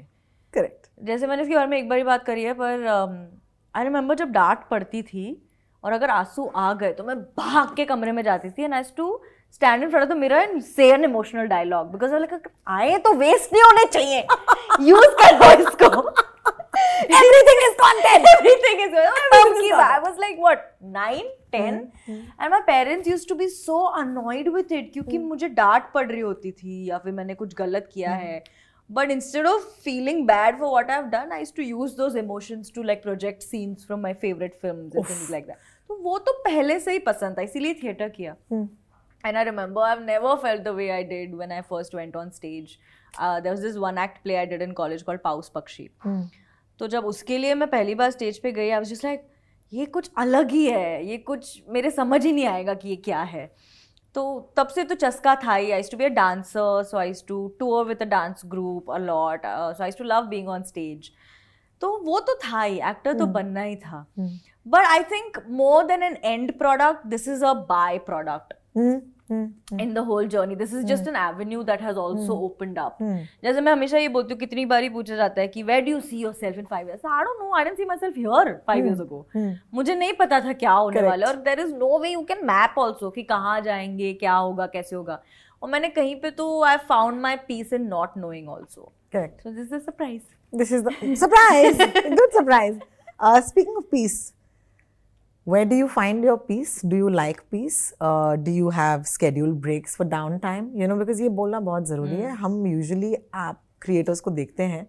करेक्ट 0.53 0.87
जैसे 1.03 1.27
मैंने 1.27 1.43
इसके 1.43 1.55
बारे 1.55 1.67
में 1.67 1.77
एक 1.77 1.89
बार 1.89 1.97
ही 1.97 2.03
बात 2.03 2.23
करी 2.25 2.43
है 2.43 2.53
पर 2.53 2.85
आई 3.75 3.83
रिमेम्बर 3.83 4.15
जब 4.15 4.31
डांट 4.31 4.67
पड़ती 4.71 5.01
थी 5.03 5.25
और 5.85 5.93
अगर 5.93 6.09
आँसू 6.09 6.45
आ 6.55 6.73
गए 6.73 6.91
तो 6.93 7.03
मैं 7.03 7.15
भाग 7.37 7.75
के 7.75 7.85
कमरे 7.85 8.11
में 8.11 8.21
जाती 8.23 8.49
थी 8.49 8.63
and 8.63 8.73
I use 8.73 8.91
to 8.97 9.09
stand 9.53 9.83
in 9.83 9.89
front 9.89 10.03
of 10.03 10.09
the 10.09 10.17
mirror 10.17 10.41
and 10.41 10.61
say 10.63 10.89
an 10.93 11.03
emotional 11.03 11.47
dialogue 11.47 11.91
because 11.91 12.15
like 12.15 12.47
आए 12.69 12.97
तो 12.99 13.13
वेस्ट 13.17 13.53
नहीं 13.53 13.63
होने 13.63 13.85
चाहिए 13.91 14.25
यूज़ 14.89 15.15
कर 15.21 15.39
दो 15.39 15.51
इसको 15.61 16.05
Everything 17.07 17.59
is 17.61 17.75
content. 17.77 18.25
Everything 18.29 18.81
is 18.81 18.91
content. 18.91 19.33
I 19.33 19.39
was, 19.45 19.71
I 19.83 19.99
was 19.99 20.17
like, 20.17 20.39
what? 20.39 20.69
Nine? 20.93 21.25
Ten 21.51 21.75
and 22.09 22.49
my 22.51 22.59
parents 22.61 23.07
use 23.07 23.27
to 23.27 23.35
be 23.35 23.47
so 23.49 23.77
annoyed 23.99 24.47
with 24.53 24.71
it 24.71 24.91
क्योंकि 24.93 25.17
मुझे 25.17 25.47
डांट 25.49 25.83
पड़ 25.93 26.05
रही 26.07 26.19
होती 26.19 26.51
थी 26.51 26.83
या 26.89 26.97
फिर 26.97 27.13
मैंने 27.13 27.35
कुछ 27.35 27.53
गलत 27.55 27.89
किया 27.93 28.13
है 28.13 28.43
but 28.89 29.11
instead 29.11 29.47
of 29.47 29.63
feeling 29.83 30.25
bad 30.27 30.57
for 30.59 30.69
what 30.69 30.91
I've 30.91 31.05
done 31.09 31.31
I 31.33 31.45
to 31.57 31.63
use 31.63 31.95
those 31.97 32.17
emotions 32.17 32.71
to 32.75 32.83
like 32.83 33.01
project 33.03 33.43
scenes 33.43 33.85
from 33.85 34.01
my 34.01 34.13
favourite 34.21 34.57
film 34.61 35.05
like 35.31 35.47
that 35.47 35.57
तो 35.89 35.95
वो 36.03 36.17
तो 36.17 36.31
पहले 36.45 36.79
से 36.79 36.91
ही 36.91 36.99
पसंद 36.99 37.37
था 37.37 37.41
इसीलिए 37.41 37.73
थिएटर 37.83 38.09
किया। 38.09 38.35
And 38.51 39.37
I 39.37 39.45
remember 39.45 39.83
I've 39.89 40.05
never 40.07 40.33
felt 40.41 40.63
the 40.63 40.73
way 40.79 40.89
I 40.95 41.03
did 41.11 41.35
when 41.41 41.51
I 41.51 41.61
first 41.69 41.95
went 41.99 42.15
on 42.21 42.31
stage. 42.31 42.73
Uh, 43.13 43.39
there 43.41 43.53
was 43.53 43.61
this 43.65 43.77
one 43.83 44.01
act 44.05 44.23
play 44.23 44.37
I 44.39 44.45
did 44.45 44.63
in 44.65 44.73
college 44.79 45.05
called 45.05 45.23
Paus 45.23 45.49
Pakshi. 45.55 45.87
तो 46.79 46.87
जब 46.87 47.05
उसके 47.05 47.37
लिए 47.37 47.53
मैं 47.55 47.69
पहली 47.69 47.95
बार 47.95 48.11
stage 48.11 48.37
पे 48.41 48.51
गई 48.51 48.69
I 48.69 48.77
was 48.77 48.89
just 48.89 49.05
like 49.05 49.27
ये 49.73 49.85
कुछ 49.85 50.09
अलग 50.17 50.51
ही 50.51 50.65
है 50.65 51.05
ये 51.05 51.17
कुछ 51.29 51.61
मेरे 51.69 51.91
समझ 51.91 52.25
ही 52.25 52.31
नहीं 52.31 52.45
आएगा 52.47 52.73
कि 52.73 52.89
ये 52.89 52.95
क्या 53.05 53.21
है। 53.21 53.45
तो 54.15 54.53
तब 54.57 54.67
से 54.67 54.83
तो 54.83 54.95
चस्का 54.95 55.35
था 55.43 55.53
ही। 55.53 55.71
I 55.71 55.83
to 55.91 55.97
be 55.97 56.05
a 56.05 56.09
dancer 56.09 56.83
so 56.89 56.97
I 56.97 57.13
to 57.27 57.47
tour 57.59 57.85
with 57.85 58.01
a 58.01 58.05
dance 58.05 58.41
group 58.45 58.91
a 58.91 58.97
lot 58.97 59.41
so 59.45 59.83
I 59.83 59.91
to 59.91 60.03
love 60.03 60.27
being 60.29 60.49
on 60.49 60.63
stage 60.63 61.11
तो 61.81 61.97
वो 62.03 62.19
तो 62.27 62.35
था 62.43 62.61
ही 62.61 62.79
एक्टर 62.89 63.13
तो 63.19 63.25
बनना 63.25 63.61
ही 63.61 63.75
था। 63.75 64.05
But 64.67 64.85
I 64.85 65.03
think 65.11 65.43
more 65.57 65.83
than 65.87 66.03
an 66.03 66.17
end 66.23 66.57
product 66.57 67.07
this 67.07 67.27
is 67.27 67.45
a 67.45 67.53
byproduct 68.11 68.53
in 69.83 69.93
the 69.93 70.01
whole 70.07 70.27
journey 70.31 70.55
this 70.57 70.73
is 70.79 70.83
just 70.89 71.07
an 71.11 71.15
avenue 71.19 71.61
that 71.67 71.83
has 71.85 71.99
also 72.01 72.35
opened 72.47 72.79
up 72.81 72.99
जैसे 73.43 73.61
मैं 73.61 73.71
हमेशा 73.71 73.97
ये 73.97 74.07
बोलती 74.15 74.33
हूँ 74.33 74.39
कितनी 74.39 74.65
बार 74.73 74.83
ही 74.83 74.89
पूछा 74.97 75.15
जाता 75.15 75.41
है 75.41 75.47
कि 75.55 75.63
where 75.69 75.85
do 75.85 75.93
you 75.93 76.01
see 76.09 76.19
yourself 76.25 76.59
in 76.63 76.67
five 76.73 76.91
years 76.91 77.07
I 77.13 77.23
don't 77.27 77.41
know 77.43 77.55
I 77.59 77.63
didn't 77.67 77.81
see 77.81 77.87
myself 77.93 78.19
here 78.23 78.53
five 78.71 78.89
years 78.89 79.01
ago 79.05 79.23
मुझे 79.79 79.95
नहीं 79.95 80.13
पता 80.19 80.39
था 80.45 80.53
क्या 80.65 80.71
होने 80.71 81.01
वाला 81.07 81.27
है 81.27 81.33
और 81.33 81.41
there 81.47 81.65
is 81.65 81.73
no 81.79 81.89
way 82.03 82.13
you 82.15 82.23
can 82.33 82.45
map 82.51 82.77
also 82.83 83.11
कि 83.15 83.23
कहाँ 83.33 83.59
जाएँगे 83.69 84.13
क्या 84.21 84.35
होगा 84.35 84.67
कैसे 84.77 84.95
होगा 84.95 85.19
और 85.63 85.69
मैंने 85.69 85.89
कहीं 85.97 86.15
पे 86.21 86.31
तो 86.41 86.47
I 86.73 86.77
found 86.93 87.25
my 87.27 87.35
peace 87.49 87.75
in 87.79 87.89
not 87.95 88.21
knowing 88.23 88.53
also 88.57 88.91
Correct. 89.15 89.41
so 89.43 89.57
this 89.57 89.67
is 89.67 89.77
a 89.81 89.83
surprise 89.89 90.23
This 90.53 90.71
is 90.71 90.83
the 90.83 91.15
surprise. 91.15 91.77
Good 92.17 92.33
surprise. 92.33 92.75
Uh, 93.19 93.41
speaking 93.41 93.75
of 93.77 93.85
peace, 93.91 94.33
where 95.45 95.65
do 95.65 95.75
you 95.75 95.87
find 95.87 96.23
your 96.23 96.37
peace? 96.37 96.81
Do 96.81 96.95
you 96.95 97.09
like 97.09 97.41
peace? 97.51 97.93
Uh, 98.01 98.35
do 98.35 98.51
you 98.51 98.69
have 98.71 99.07
scheduled 99.07 99.61
breaks 99.61 99.95
for 99.95 100.05
downtime? 100.05 100.71
You 100.75 100.87
know, 100.87 100.95
because 100.97 101.21
ये 101.21 101.29
बोलना 101.39 101.59
बहुत 101.59 101.87
ज़रूरी 101.87 102.15
है 102.21 102.35
हम 102.37 102.63
usually 102.75 103.15
आप 103.33 103.61
creators 103.85 104.19
को 104.19 104.31
देखते 104.31 104.63
हैं 104.63 104.87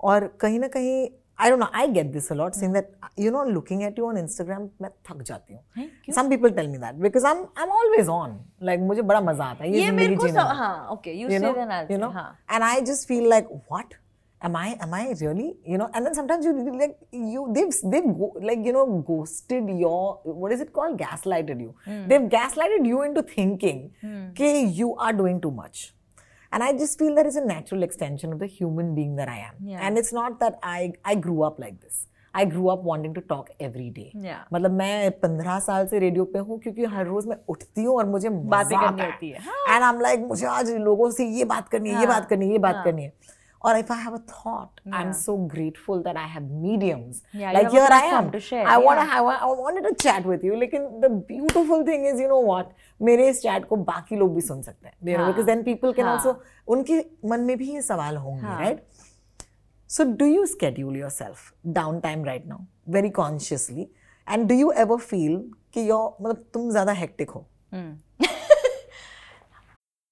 और 0.00 0.26
कहीं 0.40 0.58
ना 0.60 0.68
कहीं 0.76 1.08
I 1.38 1.48
don't 1.50 1.58
know, 1.58 1.70
I 1.72 1.86
get 1.88 2.12
this 2.12 2.30
a 2.30 2.34
lot 2.34 2.54
saying 2.54 2.72
that, 2.72 2.90
you 3.16 3.30
know, 3.30 3.44
looking 3.44 3.82
at 3.84 3.96
you 3.98 4.06
on 4.06 4.16
Instagram, 4.16 4.68
मैं 4.82 4.90
थक 5.08 5.22
जाती 5.22 5.54
हूँ. 5.54 5.88
Some 6.14 6.28
people 6.28 6.50
tell 6.50 6.68
me 6.68 6.78
that 6.78 7.00
because 7.00 7.24
I'm 7.24 7.40
I'm 7.56 7.70
always 7.78 8.08
on. 8.08 8.36
Like 8.62 8.80
मुझे 8.80 9.02
बड़ा 9.02 9.20
मज़ा 9.20 9.44
आता 9.44 9.64
है 9.64 9.70
ये 9.72 9.84
ये 9.84 9.90
मेरे 9.90 10.06
ज़िंदगी 10.06 10.16
को 10.16 10.28
जीना. 10.28 10.42
हाँ 10.42 10.90
okay 10.96 11.14
you, 11.20 11.28
you 11.28 11.38
say 11.38 11.38
know, 11.38 11.54
then 11.54 11.70
I'll 11.70 11.82
you 11.82 11.96
say 11.96 12.02
know, 12.02 12.12
हाँ 12.12 12.38
and 12.48 12.64
I 14.41 14.49
just 14.49 14.53
feel 14.53 14.59
like 14.59 14.77
what, 14.77 14.77
am 14.77 14.77
I 14.77 14.77
am 14.79 14.93
I 14.93 15.15
really 15.25 15.55
you 15.65 15.77
know 15.77 15.89
and 15.93 16.05
then 16.05 16.13
sometimes 16.13 16.45
you 16.45 16.77
like 16.79 16.97
you 17.11 17.51
they've 17.53 17.73
they've 17.91 18.17
go, 18.17 18.33
like 18.41 18.65
you 18.65 18.73
know 18.73 19.03
ghosted 19.07 19.69
your 19.79 20.21
what 20.23 20.51
is 20.51 20.61
it 20.61 20.73
called 20.73 20.99
gaslighted 20.99 21.59
you 21.59 21.75
Hmm. 21.85 22.07
they've 22.07 22.29
gaslighted 22.29 22.85
you 22.85 23.01
into 23.03 23.23
thinking 23.23 23.91
okay 24.29 24.63
you 24.65 24.95
are 24.95 25.13
doing 25.13 25.41
too 25.41 25.51
much 25.51 25.93
and 26.51 26.63
I 26.63 26.73
just 26.73 26.97
feel 26.99 27.15
that 27.15 27.25
it's 27.25 27.35
a 27.35 27.45
natural 27.45 27.83
extension 27.83 28.33
of 28.33 28.39
the 28.39 28.47
human 28.47 28.95
being 28.95 29.15
that 29.15 29.27
I 29.29 29.39
am 29.39 29.55
Yeah. 29.65 29.87
and 29.87 29.97
it's 29.97 30.13
not 30.13 30.39
that 30.39 30.59
I 30.63 30.93
I 31.03 31.15
grew 31.15 31.43
up 31.43 31.59
like 31.59 31.81
this 31.81 32.07
I 32.33 32.45
grew 32.45 32.69
up 32.69 32.83
wanting 32.83 33.13
to 33.13 33.21
talk 33.21 33.49
every 33.59 33.89
day 33.89 34.11
Yeah. 34.15 34.43
मतलब 34.53 34.71
मैं 34.71 35.11
पंद्रह 35.19 35.59
साल 35.59 35.87
से 35.87 35.99
radio 35.99 36.25
पे 36.33 36.39
हूँ 36.39 36.59
क्योंकि 36.59 36.85
हर 36.85 37.05
रोज 37.07 37.27
मैं 37.27 37.37
उठती 37.49 37.83
हूँ 37.83 37.97
और 37.97 38.05
मुझे 38.05 38.29
बातें 38.29 38.75
मजा 38.75 38.87
करनी 38.87 39.01
आता 39.01 39.05
होती 39.11 39.29
है। 39.29 39.37
एंड 39.75 39.83
आई 39.83 39.89
एम 39.93 40.01
लाइक 40.01 40.19
मुझे 40.27 40.45
आज 40.47 40.71
लोगों 40.71 41.09
से 41.11 41.25
ये 41.37 41.45
बात 41.45 41.67
करनी 41.69 41.89
है 41.89 41.99
ये 41.99 42.07
बात 42.07 42.29
करनी 42.29 42.45
है 42.45 42.51
ये 42.51 42.57
बात 42.59 42.81
करनी 42.85 43.03
है 43.03 43.13
और 43.64 43.78
if 43.80 43.90
I 43.90 43.98
have 44.04 44.14
a 44.14 44.22
thought, 44.30 44.80
I'm 44.86 45.10
Yeah. 45.10 45.18
so 45.18 45.36
grateful 45.54 46.02
that 46.06 46.16
I 46.16 46.26
have 46.34 46.46
mediums. 46.62 47.22
Yeah, 47.32 47.50
you 47.50 47.54
like 47.54 47.62
have 47.62 47.72
a 47.72 47.76
here 47.76 47.84
I 47.84 47.88
platform 47.88 48.24
am. 48.24 48.32
to 48.32 48.40
share, 48.40 48.66
I 48.66 48.78
want 48.78 49.00
to 49.00 49.06
yeah. 49.06 49.12
have, 49.12 49.26
I 49.26 49.46
wanted 49.46 49.88
to 49.88 49.94
chat 50.04 50.24
with 50.32 50.44
you. 50.48 50.56
लेकिन 50.56 51.00
the 51.00 51.10
beautiful 51.32 51.84
thing 51.90 52.06
is, 52.12 52.20
you 52.20 52.28
know 52.32 52.40
what? 52.50 52.66
मेरे 53.02 53.28
इस 53.28 53.42
chat 53.42 53.64
को 53.64 53.76
बाकी 53.76 54.16
लोग 54.16 54.34
भी 54.34 54.40
सुन 54.40 54.62
सकते 54.62 54.88
हैं. 54.88 54.94
You 55.04 55.16
know, 55.16 55.24
हाँ. 55.24 55.32
because 55.32 55.48
then 55.50 55.64
people 55.68 55.94
can 55.94 56.04
हाँ. 56.04 56.18
also, 56.18 56.34
उनके 56.68 57.04
मन 57.28 57.40
में 57.40 57.56
भी 57.58 57.72
ये 57.74 57.82
सवाल 57.82 58.16
होंगे, 58.16 58.46
हाँ. 58.46 58.60
right? 58.60 58.78
So 59.88 60.04
do 60.04 60.26
you 60.34 60.46
schedule 60.46 60.96
yourself 60.96 61.52
downtime 61.78 62.24
right 62.26 62.46
now, 62.46 62.60
very 62.88 63.10
consciously? 63.10 63.90
And 64.26 64.48
do 64.48 64.54
you 64.54 64.72
ever 64.72 64.98
feel 64.98 65.40
कि 65.74 65.88
your 65.88 66.22
मतलब 66.22 66.44
तुम 66.54 66.70
ज़्यादा 66.70 66.94
hectic 67.00 67.28
हो? 67.28 67.46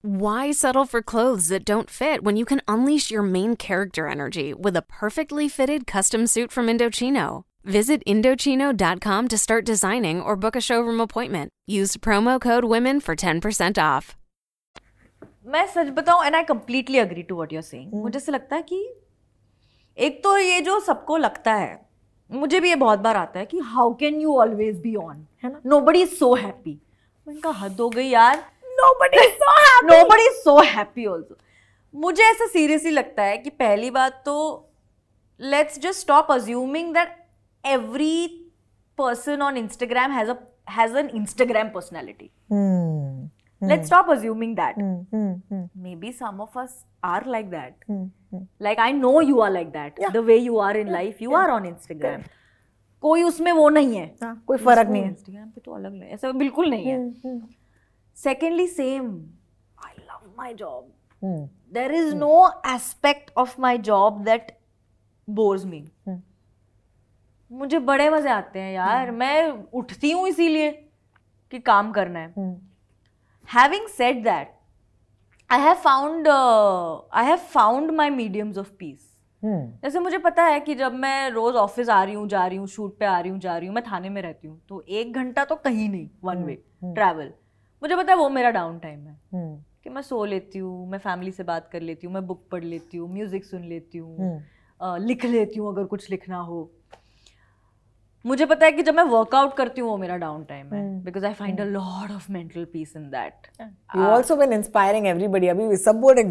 Why 0.04 0.52
settle 0.52 0.86
for 0.86 1.02
clothes 1.02 1.48
that 1.50 1.66
don't 1.66 1.90
fit 1.90 2.24
when 2.24 2.38
you 2.38 2.46
can 2.46 2.62
unleash 2.68 3.10
your 3.10 3.24
main 3.24 3.56
character 3.56 4.08
energy 4.08 4.54
with 4.54 4.75
a 4.75 4.84
perfectly 4.84 5.48
fitted 5.50 5.86
custom 5.88 6.28
suit 6.28 6.52
from 6.52 6.68
Indochino? 6.68 7.44
Visit 7.64 8.04
Indochino.com 8.06 9.28
to 9.28 9.38
start 9.38 9.66
designing 9.66 10.22
or 10.22 10.36
book 10.36 10.56
a 10.56 10.62
showroom 10.62 11.00
appointment. 11.00 11.50
Use 11.66 11.98
promo 11.98 12.40
code 12.40 12.66
WOMEN 12.66 13.02
for 13.08 13.16
10% 13.16 13.80
off. 13.88 14.16
मैं 15.46 15.66
सच 15.68 15.88
बताऊं 15.88 16.25
and 16.25 16.36
I 16.36 16.44
completely 16.44 16.98
agree 16.98 17.24
to 17.24 17.36
what 17.36 17.54
you 17.54 17.60
are 17.60 17.64
saying 17.64 17.92
मुझे 17.94 18.18
ऐसा 18.18 18.32
लगता 18.32 18.56
है 18.56 18.62
कि 18.62 18.94
एक 19.98 20.24
तो 20.24 20.38
ये 20.38 20.62
जो 20.62 20.80
सबको 20.80 21.18
लगता 21.18 21.54
है 21.54 21.90
मुझे 22.32 22.60
भी 22.60 22.70
ये 22.70 22.75
बहुत 22.75 23.00
बार 23.00 23.16
आता 23.16 23.40
है 23.40 23.46
कि 23.46 23.60
how 23.60 23.94
can 23.96 24.22
you 24.22 24.36
always 24.36 24.80
be 24.82 24.96
on 24.96 25.28
है 25.44 25.52
ना? 25.52 25.62
Nobody 25.82 26.02
is 26.02 26.18
so 26.20 26.36
happy 26.36 26.78
मैंने 27.28 27.42
कहा 27.42 27.52
हद 27.52 27.80
हो 27.80 27.90
गई 27.90 28.08
यार 28.08 28.46
nobody's 28.81 29.37
so 29.43 29.55
happy. 29.61 29.89
nobody's 29.93 30.43
so 30.45 31.37
मुझे 31.95 32.23
ऐसा 32.23 32.47
सीरियसली 32.47 32.91
लगता 32.91 33.23
है 33.23 33.39
कि 33.39 33.51
पहली 33.51 33.91
बात 33.91 34.23
तो 34.27 34.35
let's 35.41 35.79
just 35.79 36.01
stop 36.01 36.31
assuming 36.33 36.93
that 36.95 37.17
every 37.65 38.27
person 38.99 39.43
on 39.43 39.57
Instagram 39.57 40.13
has 40.13 40.97
an 40.97 41.09
Instagram 41.15 41.69
personality 41.69 42.31
let's 43.63 43.87
stop 43.87 44.11
assuming 44.11 44.57
that 44.57 44.75
maybe 45.97 46.13
some 46.13 46.41
of 46.41 46.59
us 46.59 46.85
are 47.05 47.27
like 47.27 47.51
that 47.51 47.85
like 48.63 48.81
I 48.81 48.93
know 48.93 49.21
you 49.21 49.41
are 49.41 49.51
like 49.51 49.71
that 49.71 50.11
the 50.13 50.17
way 50.17 50.37
you 50.37 50.59
are 50.59 50.77
in 50.77 50.91
life 50.93 51.23
you 51.23 51.35
are 51.35 51.51
on 51.51 51.67
Instagram 51.67 52.23
कोई 53.03 53.23
उसमें 53.23 53.51
वो 53.53 53.69
नहीं 53.69 53.97
है। 53.97 54.05
हाँ, 54.23 54.43
कोई 54.47 54.59
फ़र्क 54.59 54.89
नहीं 54.89 55.03
है। 55.03 55.09
इंस्टाग्राम 55.09 55.49
पे 55.51 55.61
तो 55.61 55.73
अलग 55.73 55.93
नहीं 55.93 56.11
ऐसा 56.11 56.33
बिल्कुल 56.33 56.69
नहीं 56.71 56.87
है। 56.87 56.97
Hmm, 56.97 57.15
hmm. 57.25 57.39
Secondly 58.25 58.67
same 58.69 59.11
I 59.79 59.95
love 59.99 60.33
my 60.39 60.55
job 60.55 60.89
Hmm. 61.23 61.41
There 61.75 61.93
is 61.95 62.15
no 62.17 62.35
aspect 62.67 63.31
of 63.39 63.61
my 63.61 63.79
job 63.89 64.23
that 64.25 64.50
bores 65.29 65.65
me 65.65 65.81
Hmm. 66.09 66.19
मुझे 67.50 67.79
बड़े 67.89 68.09
मज़े 68.11 68.31
आते 68.31 68.59
हैं 68.61 68.73
यार। 68.73 69.11
मैं 69.11 69.50
उठती 69.79 70.11
हूँ 70.11 70.27
इसीलिए 70.29 70.71
कि 71.53 71.59
काम 71.61 71.91
करना 71.93 72.19
है। 72.19 72.33
Hmm. 72.35 72.55
having 73.49 73.87
said 73.99 74.23
that 74.25 74.57
i 75.50 75.59
have 75.59 75.79
found 75.85 76.27
uh, 76.29 77.00
i 77.12 77.25
have 77.29 77.41
found 77.55 77.93
my 78.00 78.09
mediums 78.17 78.59
of 78.62 78.71
peace. 78.83 79.07
Hmm. 79.43 79.62
जैसे 79.83 79.99
मुझे 80.00 80.19
पता 80.28 80.45
है 80.45 80.61
कि 80.61 80.75
जब 80.75 80.95
मैं 81.04 81.30
रोज 81.30 81.54
ऑफ़िस 81.56 81.89
आ 81.89 82.02
रही 82.04 82.15
हूँ 82.15 82.26
जा 82.28 82.47
रही 82.47 82.59
हूँ 82.59 82.67
शूट 82.69 82.99
पे 82.99 83.04
आ 83.06 83.19
रही 83.21 83.30
हूँ 83.30 83.39
जा 83.41 83.56
रही 83.56 83.69
हूँ 83.69 83.75
मैं 83.75 83.85
थाने 83.91 84.09
में 84.09 84.21
रहती 84.23 84.49
हूँ 84.49 84.61
तो 84.69 84.83
एक 85.00 85.13
घंटा 85.15 85.45
तो 85.45 85.56
कहीं 85.65 85.89
नहीं 85.89 86.09
वन 86.25 86.45
वे 86.45 86.54
ट्रैवल 86.85 87.33
मुझे 87.82 87.97
पता 87.97 88.12
है 88.12 88.19
वो 88.19 88.28
मेरा 88.28 88.50
डाउन 88.50 88.78
टाइम 88.78 89.00
है। 89.00 89.14
Hmm. 89.14 89.71
कि 89.84 89.90
मैं 89.90 90.02
सो 90.02 90.25
लेती 90.25 90.58
हूँ 90.58 90.90
मैं 90.90 90.99
फैमिली 90.99 91.30
से 91.32 91.43
बात 91.43 91.69
कर 91.73 91.80
लेती 91.80 92.06
हूँ 92.06 92.14
मैं 92.14 92.26
बुक 92.26 92.49
पढ़ 92.52 92.64
लेती 92.64 92.97
हूँ 92.97 93.12
म्यूज़िक 93.12 93.45
सुन 93.45 93.64
लेती 93.64 93.99
हूँ 93.99 94.43
लिख 94.99 95.25
लेती 95.25 95.58
हूँ 95.58 95.69
अगर 95.69 95.84
कुछ 95.84 96.10
लिखना 96.10 96.36
हो। 96.36 96.73
मुझे 98.26 98.47
पता 98.47 98.67
है 98.67 98.73
कि 98.73 98.83
जब 98.83 98.95
मैं 98.95 99.02
वर्कआउट 99.02 99.56
करती 99.56 99.80
हूँ 99.80 99.91
वो 99.91 99.97
मेरा 99.97 100.17
डाउन 100.17 100.45
टाइम 100.45 100.75
है 100.75 100.83
because 101.04 101.26
I 101.26 101.33
find 101.33 101.61
a 101.61 101.65
lot 101.65 102.11
of 102.11 102.33
mental 102.33 102.65
peace 102.65 102.93
in 102.97 103.09
that 103.11 103.49
You 103.97 104.09
also 104.17 104.37
been 104.37 104.52
inspiring 104.52 105.06
everybody. 105.13 105.49
अभी 105.49 105.76
सब 105.76 106.00
बोल 106.00 106.15
रहे 106.15 106.25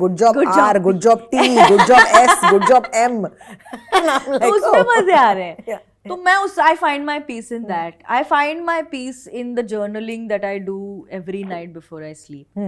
job 1.00 1.24
T, 1.34 1.40
good 1.68 1.86
job 1.88 2.04
S, 2.24 2.36
good 2.52 2.68
job 2.68 2.86
M. 3.02 3.18
And 3.26 4.10
I'm 4.10 4.28
like, 4.28 4.42
तो 4.42 4.52
उसमें 4.56 4.82
oh. 4.82 4.86
मज़े 4.90 5.14
आ 5.14 5.32
रहे 5.32 5.46
हैं। 5.46 5.80
तो 6.08 6.18
मैं 6.18 6.36
उस 6.36 6.60
I 6.60 6.76
find 6.76 7.06
my 7.06 7.20
peace 7.20 7.52
in 7.52 7.64
that 7.64 8.04
I 8.10 8.24
find 8.24 8.64
my 8.66 8.82
peace 8.82 9.28
in 9.28 9.54
the 9.56 9.66
journaling 9.66 10.30
that 10.30 10.46
I 10.46 10.60
do 10.60 11.08
every 11.12 11.44
night 11.44 11.74
before 11.74 12.04
I 12.04 12.14
sleep. 12.14 12.60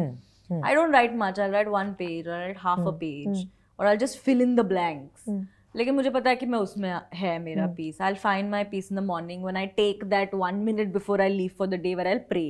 I 0.65 0.75
don't 0.75 0.93
write 0.93 1.11
much 1.15 1.39
I 1.39 1.49
write 1.51 1.67
one 1.67 1.93
page 1.93 2.27
I 2.27 2.39
write 2.39 2.57
half 2.59 2.79
a 2.79 2.91
page 2.99 3.47
और 3.79 3.85
I 3.85 3.97
just 3.97 4.19
fill 4.19 4.41
in 4.41 4.55
the 4.55 4.65
blanks 4.65 5.29
लेकिन 5.75 5.95
मुझे 5.95 6.09
पता 6.09 6.29
है 6.29 6.35
कि 6.35 6.45
मैं 6.45 6.59
उसमें 6.59 6.93
है 7.13 7.39
मेरा 7.39 7.67
peace 7.67 8.01
I 8.01 8.13
find 8.13 8.49
my 8.51 8.63
peace 8.63 8.91
in 8.91 8.97
the 8.97 9.03
morning 9.03 9.43
when 9.43 9.57
I 9.57 9.67
take 9.67 10.03
that 10.03 10.33
one 10.35 10.55
minute 10.55 10.93
before 10.93 11.21
I 11.21 11.29
leave 11.29 11.51
for 11.57 11.67
the 11.67 11.73
day 11.73 11.95
where 11.95 12.07
I 12.07 12.17
pray 12.33 12.45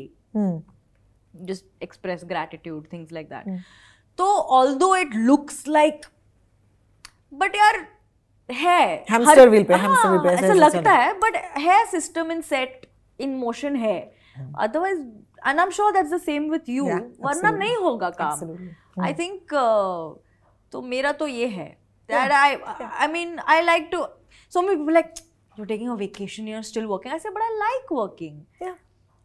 just 1.33 1.65
express 1.85 2.23
gratitude 2.29 2.87
things 2.93 3.11
like 3.17 3.27
that. 3.29 3.45
तो 4.17 4.25
although 4.55 4.93
it 5.01 5.13
looks 5.27 5.59
like 5.67 6.07
but 7.33 7.55
यार 7.55 7.75
है. 8.49 9.05
हर- 9.09 9.25
wheel 9.49 9.65
पे, 9.67 9.73
hamster 9.73 10.09
wheel 10.11 10.23
पे 10.23 10.29
हाँ, 10.29 10.33
ऐसा 10.33 10.53
लगता 10.53 10.91
है 10.91 11.13
but 11.19 11.35
है 11.57 11.85
system 11.85 12.31
in 12.31 12.41
set 12.41 12.85
in 13.19 13.35
motion 13.35 13.75
है. 13.75 13.99
Otherwise 14.59 14.99
and 14.99 15.59
I 15.59 15.63
am 15.65 15.69
sure 15.69 15.91
that's 15.91 16.13
the 16.13 16.17
same 16.17 16.49
with 16.51 16.69
you 16.69 16.85
वरना 16.85 17.51
नहीं 17.51 17.75
होगा 17.75 18.09
काम. 18.09 18.55
आई 19.03 19.13
थिंक 19.13 19.53
तो 20.71 20.81
मेरा 20.81 21.11
तो 21.11 21.27
ये 21.27 21.47
है. 21.47 21.80
That 22.11 22.31
I 22.31 22.47
I 23.05 23.11
mean 23.15 23.41
I 23.45 23.61
like 23.63 23.91
to 23.91 24.09
so 24.49 24.61
many 24.61 24.77
people 24.77 24.93
like 24.93 25.17
you're 25.57 25.65
taking 25.73 25.89
a 25.89 25.97
vacation 26.05 26.47
you're 26.47 26.63
still 26.63 26.87
working 26.87 27.11
I 27.11 27.17
say 27.17 27.29
but 27.33 27.43
I 27.49 27.51
like 27.65 27.91
working 27.91 28.45
Yeah. 28.59 28.79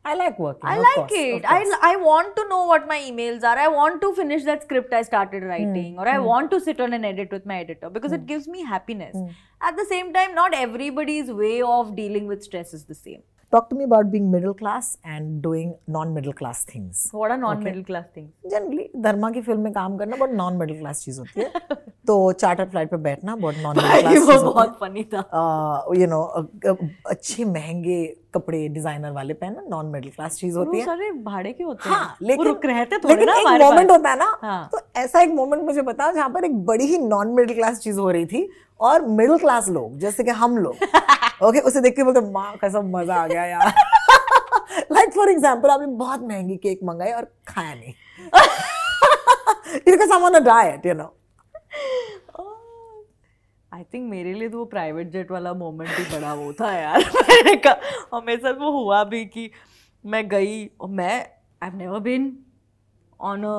I 0.09 0.15
like 0.15 0.39
working. 0.39 0.69
I 0.71 0.79
like 0.79 0.95
course, 0.95 1.13
it. 1.13 1.45
I. 1.45 1.63
I 1.83 1.97
want 1.97 2.37
to 2.37 2.49
know 2.49 2.65
what 2.67 2.87
my 2.87 2.99
emails 3.07 3.43
are. 3.43 3.59
I 3.59 3.67
want 3.77 4.01
to 4.03 4.15
finish 4.19 4.45
that 4.45 4.63
script 4.63 4.93
I 4.99 5.03
started 5.03 5.43
hmm. 5.43 5.49
writing, 5.49 5.99
or 5.99 6.07
I 6.07 6.19
hmm. 6.19 6.25
want 6.25 6.53
to 6.53 6.61
sit 6.61 6.81
on 6.81 6.93
an 6.99 7.05
edit 7.05 7.33
with 7.33 7.49
my 7.53 7.59
editor 7.63 7.91
because 7.91 8.13
it 8.13 8.21
hmm. 8.21 8.27
gives 8.27 8.47
me 8.47 8.63
happiness. 8.65 9.17
At 9.61 9.77
the 9.77 9.87
same 9.89 10.13
time, 10.13 10.37
not 10.37 10.55
everybody's 10.55 11.33
way 11.41 11.61
of 11.61 11.97
dealing 11.97 12.29
with 12.29 12.45
stress 12.45 12.73
is 12.73 12.85
the 12.85 12.95
same. 12.95 13.25
Talk 13.53 13.69
to 13.71 13.77
me 13.77 13.85
about 13.85 14.11
being 14.11 14.29
middle 14.31 14.55
class 14.55 14.99
and 15.05 15.41
doing 15.41 15.77
non-middle 15.87 16.33
class 16.33 16.65
things. 16.65 17.09
What 17.13 17.31
are 17.31 17.37
non 17.37 17.63
middle 17.63 17.85
class 17.85 18.07
things? 18.15 18.31
Generally 18.51 18.89
Dharma 19.03 19.31
की 19.31 19.41
film 19.43 19.61
में 19.61 19.73
काम 19.73 19.97
करना 19.99 20.17
बहुत 20.17 20.31
middle 20.57 20.79
class 20.79 21.05
चीज़ 21.05 21.21
होती 21.21 21.41
है 21.41 21.77
तो 22.07 22.33
charter 22.33 22.69
flight 22.69 22.91
पे 22.91 22.97
बैठना 23.05 23.37
बहुत 23.37 23.55
मिडिल 23.57 24.01
क्लास 24.01 24.15
चीज़ 24.15 24.31
होती 24.31 24.45
बहुत 24.45 24.79
funny 24.83 25.05
था. 25.13 25.23
है 25.35 26.01
यू 26.01 26.07
अच्छे 27.11 27.45
महँगे 27.45 28.05
कपड़े 28.35 28.67
डिज़ाइनर 28.69 29.11
वाले 29.13 29.35
पहनना 29.35 29.63
नॉन 29.77 29.87
मिडिल 29.93 30.11
क्लास 30.11 30.39
चीज़ 30.39 30.59
होती 30.59 30.79
है 30.79 30.85
सारे 30.85 31.11
भाड़े 31.31 31.53
के 31.53 31.65
होते 31.65 31.89
हैं. 31.89 31.97
हाँ 31.97 32.17
लेकिन 32.23 32.47
रुक 32.47 32.67
रहते 32.67 32.99
थोड़े 33.05 33.25
ना 33.25 33.39
एक 33.41 33.63
मोमेंट 33.63 33.91
होता 33.91 34.11
है 34.11 34.19
ना 34.19 34.37
हाँ. 34.43 34.69
तो 34.73 34.81
ऐसा 35.01 35.21
एक 35.23 35.31
मोमेंट 35.35 35.63
मुझे 35.65 35.83
बताओ 35.83 36.13
जहाँ 36.15 36.29
पर 36.31 36.45
एक 36.45 36.65
बड़ी 36.67 36.87
ही 36.87 36.99
नॉन 36.99 37.35
मिडिल 37.35 37.57
क्लास 37.57 37.81
चीज़ 37.81 37.99
हो 37.99 38.11
रही 38.11 38.27
थी 38.27 38.49
और 38.81 39.07
मिडिल 39.09 39.39
क्लास 39.39 39.69
लोग 39.69 39.99
जैसे 39.99 40.25
कि 40.25 40.31
हम 40.31 40.57
लोग। 40.59 40.77
ओके 41.45 41.61
उसे 41.61 41.81
देख 41.81 41.97
के 41.97 42.03
बोलते 42.05 42.21
माँ 42.31 42.57
कसम 42.65 42.91
मज़ा 42.97 43.15
आ 43.15 43.27
गया 43.27 43.45
यार। 43.45 43.73
लाइक 44.93 45.13
फॉर 45.15 45.31
एग्ज़ाम्पल 45.31 45.71
आपने 45.71 45.87
बहुत 45.97 46.23
महँगी 46.23 46.57
केक 46.57 46.81
मंगाई 46.85 47.13
और 47.13 47.33
खाया 47.49 47.75
नहीं। 47.75 47.95
इनका 49.89 50.07
सामान 50.07 50.35
a 50.35 50.41
diet, 50.41 50.87
you 50.87 51.05
I 53.73 53.83
think 53.95 54.09
मेरे 54.11 54.33
लिए 54.35 54.49
तो 54.49 54.59
वो 54.59 54.65
प्राइवेट 54.65 55.11
जेट 55.13 55.31
वाला 55.31 55.53
मोमेंट 55.55 55.91
ही 55.91 56.05
बड़ा 56.13 56.33
वो 56.35 56.53
था 56.53 56.73
यार। 56.73 57.01
मैंने 57.17 57.55
कहा 57.57 58.07
और 58.13 58.23
मेरे 58.25 58.39
साथ 58.43 58.55
वो 58.61 58.71
हुआ 58.73 59.03
भी 59.05 59.25
कि 59.25 59.51
मैं 60.05 60.29
गई 60.29 60.65
और 60.81 60.89
मैं 60.89 61.15
I 61.19 61.69
have 61.69 61.77
never 61.79 62.01
been 62.01 62.37
on 63.21 63.45
a 63.45 63.57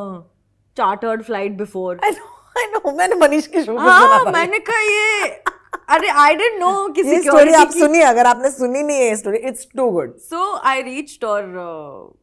chartered 0.78 1.24
flight 1.24 1.58
before 1.58 2.00
I 2.04 2.12
I 2.12 2.16
know. 2.66 2.98
मैंने 2.98 3.16
मनीष 3.16 3.48
की 3.48 3.64
शो 3.64 3.78
हाँ 3.78 4.24
मैंने 4.32 4.60
कहा 4.60 4.80
ये 4.80 5.30
अरे 5.90 6.10
आई 6.22 6.36
डेंट 6.36 6.60
नो 6.60 6.88
कि 6.88 7.02
ये 7.02 7.22
स्टोरी 7.22 7.54
आप 7.54 7.72
सुनिए 7.72 8.02
अगर 8.04 8.26
आपने 8.26 8.52
सुनी 8.52 8.84
नहीं 8.84 9.02
है 9.02 9.16
story 9.16 9.38
it's 9.38 9.68
too 9.78 9.90
good 9.90 10.18
so 10.20 10.54
I 10.66 10.82
reached 10.82 11.26
और 11.26 11.44
uh, 11.44 12.18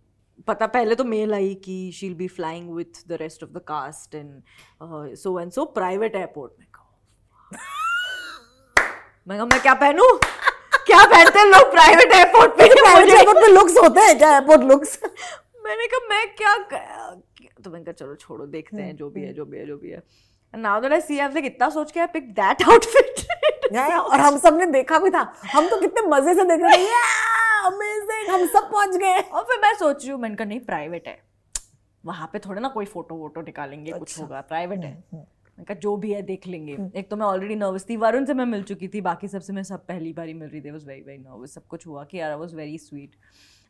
पता 0.47 0.66
पहले 0.66 0.94
तो 0.94 1.05
मेल 1.05 1.35
आई 1.35 1.55
कि 1.55 1.90
she 1.94 2.07
will 2.07 2.16
be 2.16 2.29
flying 2.29 2.70
with 2.77 3.03
the 3.09 3.18
rest 3.20 3.42
of 3.42 3.51
the 3.51 3.62
cast 3.68 4.14
and 4.14 5.14
so 5.16 5.40
and 5.40 5.53
so 5.53 5.64
private 5.64 6.16
airport 6.16 6.53
में 6.59 6.66
कहा 6.75 6.85
मैं 9.29 9.38
कहा 9.38 9.47
मैं 9.47 9.61
क्या 9.61 9.75
पहनूं? 9.75 10.16
क्या 10.87 11.05
पहनते 11.05 11.38
हैं 11.38 11.47
लोग 11.47 11.70
प्राइवेट 11.70 12.12
एयरपोर्ट 12.12 12.53
पे? 12.53 12.66
प्राइवेट 12.75 13.09
एयरपोर्ट 13.09 13.38
पे 13.38 13.47
लुक्स 13.47 13.77
होते 13.79 14.01
हैं 14.01 14.18
क्या? 14.18 14.33
एयरपोर्ट 14.33 14.62
लुक्स 14.62 14.99
मैंने 15.64 15.87
कहा 15.87 16.09
मैं 16.09 16.27
क्या 16.35 16.55
तो 17.62 17.71
मैंने 17.71 17.85
कहा 17.85 17.93
चलो 17.93 18.14
छोड़ो 18.14 18.47
देखते 18.47 18.83
हैं 18.83 18.97
जो 18.97 19.11
भी 19.11 19.23
है 19.23 19.33
जो 19.33 19.45
भी 19.45 19.59
है 19.59 19.67
जो 19.67 19.77
भी 19.79 19.90
है। 19.90 20.03
Now 20.55 20.81
that 20.81 20.93
I 20.93 21.01
see 21.01 21.19
I 21.19 21.29
like 21.29 21.45
इतना 21.45 21.69
सोच 21.71 21.93
के 21.93 22.01
आई 22.01 22.07
पिक 22.07 22.33
दैट 22.35 22.62
आउटफिट 22.62 23.27
और 23.90 24.21
हम 24.21 24.38
सबने 24.38 24.67
देखा 24.67 24.99
भी 24.99 25.11
था। 25.11 25.21
हम 25.53 25.69
तो 25.69 25.81
कितने 25.81 26.07
मज़े 26.09 26.35
से 26.35 26.45
देख 26.45 26.61
रहे 26.61 26.77
थे। 26.79 26.93
अमेजिंग 27.67 28.35
हम 28.35 28.47
सब 28.47 28.71
पहुँच 28.71 28.97
गए। 28.97 29.21
और 29.21 29.43
फिर 29.43 29.61
मैं 29.62 29.75
सोच 29.75 30.03
रही 30.03 30.12
हूँ 30.12 30.21
मैंने 30.21 30.37
कहा 30.37 30.49
नहीं 30.49 30.61
प्राइवेट 30.61 31.09
है। 31.09 31.23
वहाँ 32.05 32.31
पे 32.33 32.38
थोड़े 32.38 32.61
ना 32.61 32.69
कोई 32.69 32.85
फ़ोटो 32.85 33.14
वोटो 33.14 33.40
निकालेंगे 33.40 33.90
अच्छा। 33.90 33.99
कुछ 33.99 34.21
होगा 34.21 34.40
प्राइवेट 34.40 34.79
है। 34.79 34.93
हम्म, 34.93 35.19
हम्म। 35.19 35.64
कहा 35.64 35.75
जो 35.75 35.97
भी 35.97 36.12
है 36.12 36.23
देख 36.23 36.47
लेंगे। 36.47 36.75
हम्म। 36.75 36.90
एक 36.97 37.11
तो 37.11 37.17
मैं 37.17 37.27
ऑलरेडी 37.27 37.55
नर्वस 37.55 37.88
थी। 37.90 37.97
वरुण 37.97 38.25
से 38.25 38.35
मैं 38.35 38.45
मिल 38.45 38.62
चुकी 38.62 38.88
थी 38.88 39.01
बाकी 39.01 39.29
सबसे 39.29 39.53
मैं 39.53 39.62
सब 39.62 39.87
पहली 39.87 40.12
बार 40.12 40.27
ही 40.27 40.35
मिल 40.35 40.49
रही 40.49 40.61
थी। 40.61 40.71
वॉज़ 40.71 40.87
वेरी 40.87 41.01
वेरी 41.01 41.19
नर्वस 41.19 41.55
सब 41.55 41.67
कुछ 41.67 41.87
हुआ 41.87 42.05
कि 42.05 42.21
यार 42.21 42.35
was 42.35 42.57
very 42.57 42.79
sweet 42.79 43.17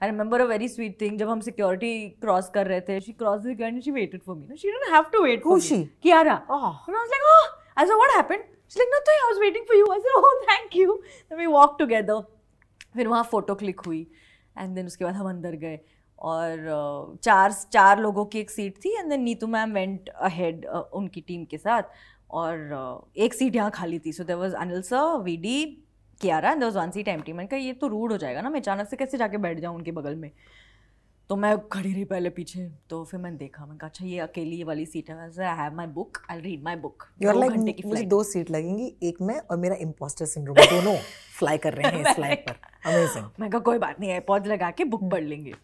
I 0.02 0.10
remember 0.10 0.40
a 0.40 0.44
very 0.44 0.68
sweet 0.68 1.00
thing 1.00 1.18
जब 1.18 1.28
हम 1.28 1.40
सिक्योरिटी 1.40 2.08
क्रॉस 2.22 2.48
कर 2.54 2.66
रहे 2.66 2.80
थे 2.88 3.00
she 3.00 3.12
cross 3.12 3.40
the 3.42 3.56
gun 3.60 3.80
she 3.80 3.90
waited 3.90 4.22
for 4.26 4.36
me 4.36 4.56
she 4.56 4.70
don't 4.70 4.92
have 4.94 5.04
to 5.12 5.22
wait 5.24 5.42
for 5.44 5.60
me 5.60 5.84
Kiara 6.02 6.40
and 6.48 6.96
i 6.96 7.00
was 7.02 7.14
like 7.16 7.28
oh. 7.34 7.44
I 7.76 7.84
said 7.86 7.98
what 8.00 8.12
happened? 8.14 8.44
She's 8.68 8.80
like 8.80 8.92
nothing 8.94 9.22
i 9.22 9.28
was 9.28 9.38
waiting 9.42 9.64
for 9.68 9.76
you. 9.76 9.86
I 9.92 9.96
said 10.02 10.18
oh 10.18 10.28
thank 10.48 10.74
you. 10.80 10.92
Then 11.28 11.38
we 11.38 11.46
walked 11.54 11.80
together. 11.80 12.18
फिर 12.96 13.08
वहाँ 13.08 13.22
photo 13.30 13.54
click 13.54 13.80
हुई. 13.86 14.06
And 14.58 14.74
then 14.74 14.86
उसके 14.86 15.04
बाद 15.04 15.14
हम 15.14 15.28
अंदर 15.28 15.56
गए. 15.62 15.78
और 16.18 17.18
चार 17.24 17.52
चार 17.72 18.00
लोगों 18.00 18.24
की 18.24 18.38
एक 18.40 18.50
सीट 18.50 18.76
थी 18.84 18.94
and 18.98 19.10
then 19.10 19.22
Neetu 19.22 19.46
ma'am 19.54 19.72
went 19.74 20.08
ahead 20.08 20.66
उनकी 20.66 21.20
टीम 21.20 21.44
के 21.50 21.58
साथ. 21.58 21.82
और 22.30 23.02
एक 23.16 23.34
सीट 23.34 23.56
यहाँ 23.56 23.70
खाली 23.70 23.98
थी. 24.06 24.12
So 24.12 24.24
there 24.24 24.36
was 24.36 24.54
Anil 24.54 24.82
sir 24.82 25.18
V 25.24 25.36
D 25.36 25.83
Kiara 26.20 26.50
and 26.50 26.64
was 26.64 26.78
one 26.78 26.90
seat 26.90 27.08
empty 27.08 27.32
T 27.32 27.36
मैंने 27.36 27.48
कहा 27.48 27.60
ये 27.60 27.72
तो 27.72 27.86
रूड 27.86 28.12
हो 28.12 28.18
जाएगा 28.18 28.40
ना 28.40 28.50
मैं 28.50 28.60
अचानक 28.60 28.88
से 28.88 28.96
कैसे 28.96 29.18
जाके 29.18 29.36
बैठ 29.38 29.60
जाऊँ 29.60 29.76
उनके 29.76 29.92
बगल 29.92 30.14
में? 30.14 30.30
तो 31.30 31.36
मैं 31.36 31.56
खड़ी 31.68 31.92
रही 31.92 32.04
पहले 32.04 32.30
पीछे। 32.30 32.68
तो 32.90 33.02
फिर 33.04 33.20
मैंने 33.20 33.36
देखा 33.36 33.64
मैंने 33.66 33.78
कहा 33.78 33.88
अच्छा 33.88 34.04
ये 34.04 34.18
अकेली 34.18 34.56
ये 34.56 34.64
वाली 34.64 34.84
सीट 34.86 35.10
है। 35.10 35.16
I 35.16 35.56
have 35.56 35.74
my 35.74 35.86
book 35.86 36.18
I 36.30 36.40
read 36.40 36.62
my 36.62 36.76
book 36.76 37.06
your 37.22 37.34
like 37.34 37.52
घंटे 37.52 37.72
की 37.72 37.88
मुझे 37.88 38.02
दो 38.02 38.22
सीट 38.22 38.50
लगेंगी 38.50 38.92
एक 39.02 39.22
मैं 39.22 39.38
और 39.40 39.56
मेरा 39.56 39.76
इम्पोस्टर 39.80 40.26
सिंड्रोम 40.26 40.56
दोनों 40.56 40.96
फ्लाई 41.38 41.58
कर 41.58 41.74
रहे 41.74 41.90
हैं 41.90 42.00
इस 42.00 42.14
फ़्लाइट 42.14 42.50
पर। 42.50 42.56
अमेजिंग 42.86 43.28
मैं 43.40 43.50
कहा 43.50 43.60
कोई 43.60 43.78
बात 43.78 44.00
नहीं 44.00 44.10
है 44.10 44.20
पौध 44.20 44.46
लगा 44.46 44.70
के 44.70 44.84
बुक 44.84 45.10
पढ़ 45.10 45.22
लेंगे। 45.22 45.54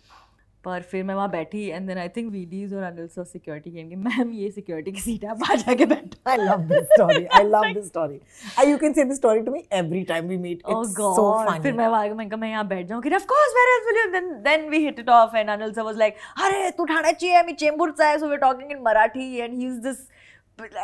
पर 0.64 0.82
फिर 0.90 1.04
मैं 1.04 1.14
वहाँ 1.14 1.30
बैठी 1.30 1.64
and 1.68 1.86
then 1.88 1.98
I 1.98 2.08
think 2.16 2.30
VD's 2.32 2.74
और 2.74 2.82
अनिल 2.82 3.06
सर 3.08 3.24
सिक्योरिटी 3.24 3.70
कहेंगे 3.70 3.96
मैम 3.96 4.32
ये 4.32 4.50
सिक्योरिटी 4.50 4.92
की 4.92 5.00
सीट 5.00 5.24
है 5.24 5.30
आप 5.30 5.40
आ 5.50 5.54
जाके 5.54 5.86
बैठो। 5.92 6.30
I 6.30 6.36
love 6.36 6.62
this 6.72 6.84
story 6.92 7.24
I 7.24 7.44
love 7.44 7.72
this 7.74 7.86
story 7.86 8.20
I 8.58 8.70
you 8.70 8.78
can 8.78 8.92
say 8.92 9.04
this 9.04 9.16
story 9.16 9.40
to 9.40 9.52
me 9.52 9.64
every 9.80 10.02
time 10.12 10.28
we 10.28 10.36
meet 10.36 10.62
it's 10.70 10.92
so 10.96 11.32
funny 11.44 11.60
फिर 11.60 11.72
मैं 11.72 11.88
वहाँ 11.88 12.08
मैं 12.08 12.28
कहा 12.28 12.40
मैं 12.40 12.50
यहाँ 12.50 12.66
बैठ 12.68 12.86
जाऊँ. 12.86 13.02
कि 13.02 13.14
of 13.14 13.26
course 13.32 13.54
where 13.56 13.74
else 13.74 13.86
will 13.86 14.02
you 14.04 14.10
then 14.20 14.32
then 14.42 14.68
we 14.70 14.84
hit 14.84 15.00
it 15.00 15.08
off 15.08 15.36
and 15.36 15.50
Anil 15.50 15.72
sir 15.72 15.82
was 15.82 15.96
like 15.98 16.16
अरे 16.44 16.70
तू 16.78 16.84
ठाणे 16.92 17.12
चाहिए 17.12 17.42
मी 17.42 17.52
चेंबूरचा 17.64 18.06
आहे 18.08 18.18
so 18.18 18.26
we 18.26 18.32
are 18.32 18.40
talking 18.40 18.72
in 18.72 18.82
Marathi 18.84 19.34
and 19.36 19.58
he 19.58 19.66
is 19.66 19.80
this 19.88 20.06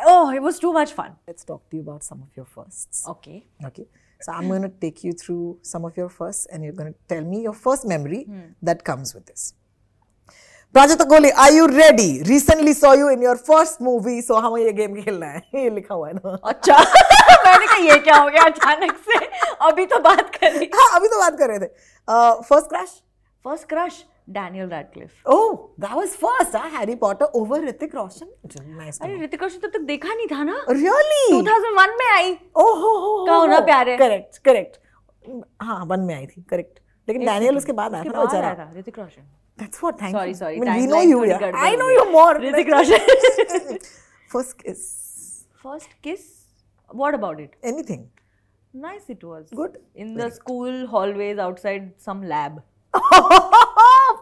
oh 0.09 0.31
it 0.35 0.41
was 0.41 0.59
too 0.59 0.69
much 0.75 0.91
fun. 0.93 1.11
Let's 1.27 1.43
talk 1.43 1.69
to 1.69 1.77
you 1.77 1.81
about 1.83 2.03
some 2.03 2.21
of 2.21 2.37
your 2.37 2.45
firsts. 2.45 3.07
Okay. 3.07 3.45
Okay. 3.65 3.83
So 4.19 4.31
i'm 4.35 4.47
going 4.47 4.63
to 4.63 4.69
take 4.83 5.03
you 5.03 5.11
through 5.13 5.59
some 5.61 5.83
of 5.85 5.97
your 5.97 6.09
firsts 6.09 6.47
and 6.47 6.63
you're 6.63 6.77
going 6.77 6.93
to 6.93 6.99
tell 7.13 7.25
me 7.33 7.41
your 7.41 7.53
first 7.53 7.85
memory 7.91 8.21
hmm. 8.23 8.39
that 8.69 8.83
comes 8.83 9.13
with 9.13 9.27
this. 9.27 9.53
Prajakta 10.75 11.05
Koli 11.09 11.29
I 11.43 11.55
you 11.57 11.65
ready 11.65 12.07
recently 12.23 12.73
saw 12.73 12.93
you 12.93 13.09
in 13.09 13.23
your 13.23 13.37
first 13.47 13.81
movie 13.81 14.21
so 14.21 14.35
हमें 14.45 14.61
ये 14.61 14.71
game 14.79 14.95
खेलना 14.95 15.25
है। 15.27 15.41
ये 15.55 15.69
लिखा 15.69 15.95
हुआ 15.95 16.07
है 16.07 16.13
ना। 16.15 16.37
अच्छा। 16.43 16.73
मैंने 17.45 17.65
कहा 17.65 17.77
ये 17.77 17.97
क्या 17.99 18.15
हो 18.15 18.29
गया? 18.29 18.43
अचानक 18.43 18.97
से। 19.07 19.25
अभी 19.67 19.85
तो 19.93 19.99
बात 19.99 20.35
कर 20.35 20.51
रही 20.51 20.69
हाँ 20.75 20.89
अभी 20.95 21.07
तो 21.07 21.19
बात 21.19 21.37
कर 21.39 21.49
रहे 21.49 21.59
थे। 21.59 21.67
First 22.49 22.69
crush 22.69 22.89
first 23.45 23.67
crush 23.69 24.03
Daniel 24.37 24.69
Radcliffe 24.69 25.27
oh 25.35 25.55
that 25.79 25.93
was 25.93 26.07
first 26.23 26.55
हाँ। 26.55 26.69
Harry 26.69 26.95
Potter 27.05 27.25
over 27.41 27.63
Hrithik 27.67 27.95
Roshan 27.95 28.25
अरे 29.01 29.23
ऋतिक 29.23 29.43
रोशन 29.43 29.59
तब 29.63 29.71
तक 29.73 29.87
देखा 29.93 30.13
नहीं 30.13 30.27
था 30.31 30.43
ना? 30.43 30.59
रियली 30.69 31.31
2001 31.31 31.97
में 31.99 32.05
आई। 32.11 32.31
ओह 32.57 32.75
हो 32.81 32.95
हो 32.97 33.25
कहो 33.25 33.45
ना 33.45 33.59
प्यारे? 33.71 33.97
करेक्ट 33.97 34.37
करेक्ट 34.45 34.79
हाँ 35.61 35.83
वन 35.85 35.99
में 36.09 36.13
आई 36.15 36.25
थी 36.27 36.45
करेक्ट 36.49 36.79
लेकिन 37.07 37.25
डैनियल 37.25 37.57
उसके 37.57 37.71
बाद 37.81 37.93
आया 37.95 38.03
था 38.03 38.25
बेचारा। 38.25 38.71
Hrithik 38.77 38.99
Roshan 38.99 39.29
That's 39.57 39.81
what. 39.81 39.99
Thank 39.99 40.15
sorry, 40.15 40.29
you. 40.29 40.35
sorry. 40.35 40.57
I 40.57 40.59
mean, 40.59 40.81
we 40.81 40.87
know 40.87 41.01
you. 41.01 41.25
Yeah. 41.25 41.51
I 41.53 41.75
know 41.75 41.89
you 41.89 42.11
more. 42.11 42.35
Hrithik 42.35 42.71
Roshan. 42.75 43.79
First 44.35 44.57
kiss. 44.63 45.45
First 45.63 45.89
kiss. 46.01 46.23
What 46.89 47.13
about 47.13 47.39
it? 47.39 47.55
Anything. 47.63 48.09
Nice 48.73 49.09
it 49.09 49.23
was. 49.23 49.49
Good. 49.49 49.77
In 49.95 50.13
the 50.15 50.29
school 50.29 50.87
hallways 50.87 51.37
outside 51.37 51.93
some 51.97 52.23
lab. 52.33 52.61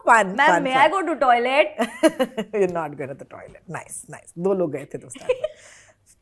fun. 0.06 0.36
Ma'am, 0.36 0.62
may 0.62 0.74
fun. 0.74 0.82
I 0.82 0.88
go 0.88 1.02
to 1.02 1.16
toilet? 1.16 2.50
You're 2.54 2.68
not 2.68 2.96
good 2.96 3.10
at 3.10 3.18
the 3.18 3.24
toilet. 3.24 3.62
Nice, 3.68 3.98
nice. 4.08 4.32
दो 4.46 4.54
लोग 4.54 4.72
गए 4.72 4.84
थे 4.94 4.98
दोस्त 4.98 5.26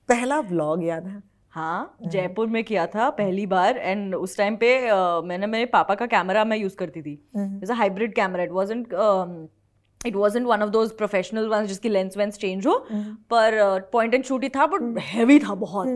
पहला 0.09 0.41
vlog 0.51 0.85
याद 0.85 1.07
है 1.07 1.23
हाँ 1.55 1.97
जयपुर 2.03 2.47
में 2.47 2.63
किया 2.65 2.87
था 2.87 3.09
पहली 3.11 3.45
बार 3.47 3.77
एंड 3.77 4.15
उस 4.15 4.37
टाइम 4.37 4.57
पे 4.57 4.69
uh, 4.83 5.25
मैंने 5.25 5.47
मेरे 5.47 5.67
पापा 5.67 5.95
का 5.95 6.07
कैमरा 6.07 6.45
मैं 6.45 6.57
यूज़ 6.57 6.75
करती 6.77 7.03
थी। 7.03 7.13
It's 7.37 7.71
a 7.71 7.75
hybrid 7.75 8.15
camera 8.15 8.43
it 8.43 8.51
wasn't 8.53 8.95
it 10.01 10.17
wasn't 10.17 10.47
one 10.47 10.63
of 10.63 10.71
those 10.71 10.91
professional 10.97 11.47
one 11.49 11.67
जिसकी 11.67 11.89
लेंस 11.89 12.17
वेंस 12.17 12.39
चेंज 12.39 12.67
हो 12.67 12.75
पर 13.31 13.79
पॉइंट 13.93 14.15
एंड 14.15 14.25
शूट 14.25 14.43
ही 14.43 14.49
था 14.49 14.67
बट 14.67 14.99
हैवी 15.03 15.39
था 15.39 15.55
बहुत। 15.55 15.89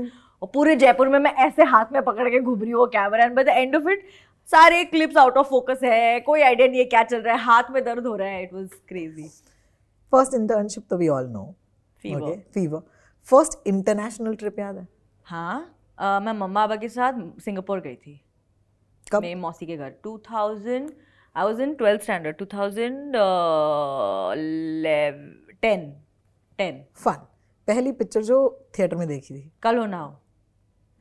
और 0.43 0.51
पूरे 0.55 0.77
जयपुर 0.77 1.09
में 1.09 1.19
मैं 1.19 1.33
ऐसे 1.47 1.63
हाथ 1.65 1.93
में 1.93 2.01
पकड़ 2.03 2.29
के 2.29 2.41
घूम 2.41 2.61
रही 2.61 2.71
हूँ 2.71 2.87
camera 2.89 3.25
and 3.25 3.35
by 3.37 3.45
the 3.45 3.49
end 3.49 3.75
of 3.77 3.89
it 3.91 4.05
सारे 4.49 4.85
क्लिप्स 4.85 5.17
आउट 5.17 5.37
ऑफ़ 5.37 5.49
फोकस 5.49 5.81
है 5.85 6.21
कोई 6.21 6.41
आइडिया 6.41 6.69
नहीं 6.69 6.79
है 6.79 6.85
क्या 6.85 7.03
चल 7.05 7.21
रहा 7.21 7.35
है 7.35 7.41
हाथ 7.45 7.71
में 7.71 7.83
दर्द 7.85 8.07
हो 8.07 8.15
रहा 8.17 8.29
है। 8.29 8.43
It 8.43 8.53
was 8.55 8.69
crazy 8.89 9.29
first 10.13 10.35
internship 10.35 10.85
तो 10.91 10.97
we 10.97 11.09
all 11.09 11.27
know 11.31 11.45
fever 12.05 12.39
fever 12.55 12.83
first 13.27 13.69
international 13.69 14.35
trip 14.35 14.59
याद 14.59 14.77
है? 14.77 14.87
हाँ 15.31 15.75
uh, 16.03 16.25
मैं 16.25 16.33
मम्मा 16.33 16.67
पापा 16.67 16.77
के 16.77 16.89
साथ 16.89 17.13
सिंगापुर 17.41 17.81
गई 17.81 17.95
थी। 17.95 18.25
कब? 19.13 19.23
मेरी 19.23 19.35
मौसी 19.35 19.67
के 19.67 19.77
घर। 19.77 19.93
2000 20.07 20.91
I 21.37 21.45
was 21.45 21.61
in 21.61 21.75
twelfth 21.75 22.03
standard 22.03 22.37
2010 22.37 22.53
10 26.61 26.73
fun 26.95 27.27
पहली 27.67 27.93
पिक्चर 27.93 28.23
जो 28.23 28.69
थिएटर 28.79 28.97
में 28.97 29.09
देखी 29.09 29.35
थी। 29.35 29.53
कल 29.63 29.77
हो 29.77 29.87
ना 29.87 30.01
हो। 30.01 30.21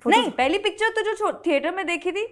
नहीं 0.08 0.32
पहली 0.32 0.58
पिक्चर 0.58 0.90
तो 0.90 1.16
जो 1.16 1.44
थिएटर 1.46 1.72
में 1.72 1.86
देखी 1.86 2.12
थी 2.12 2.26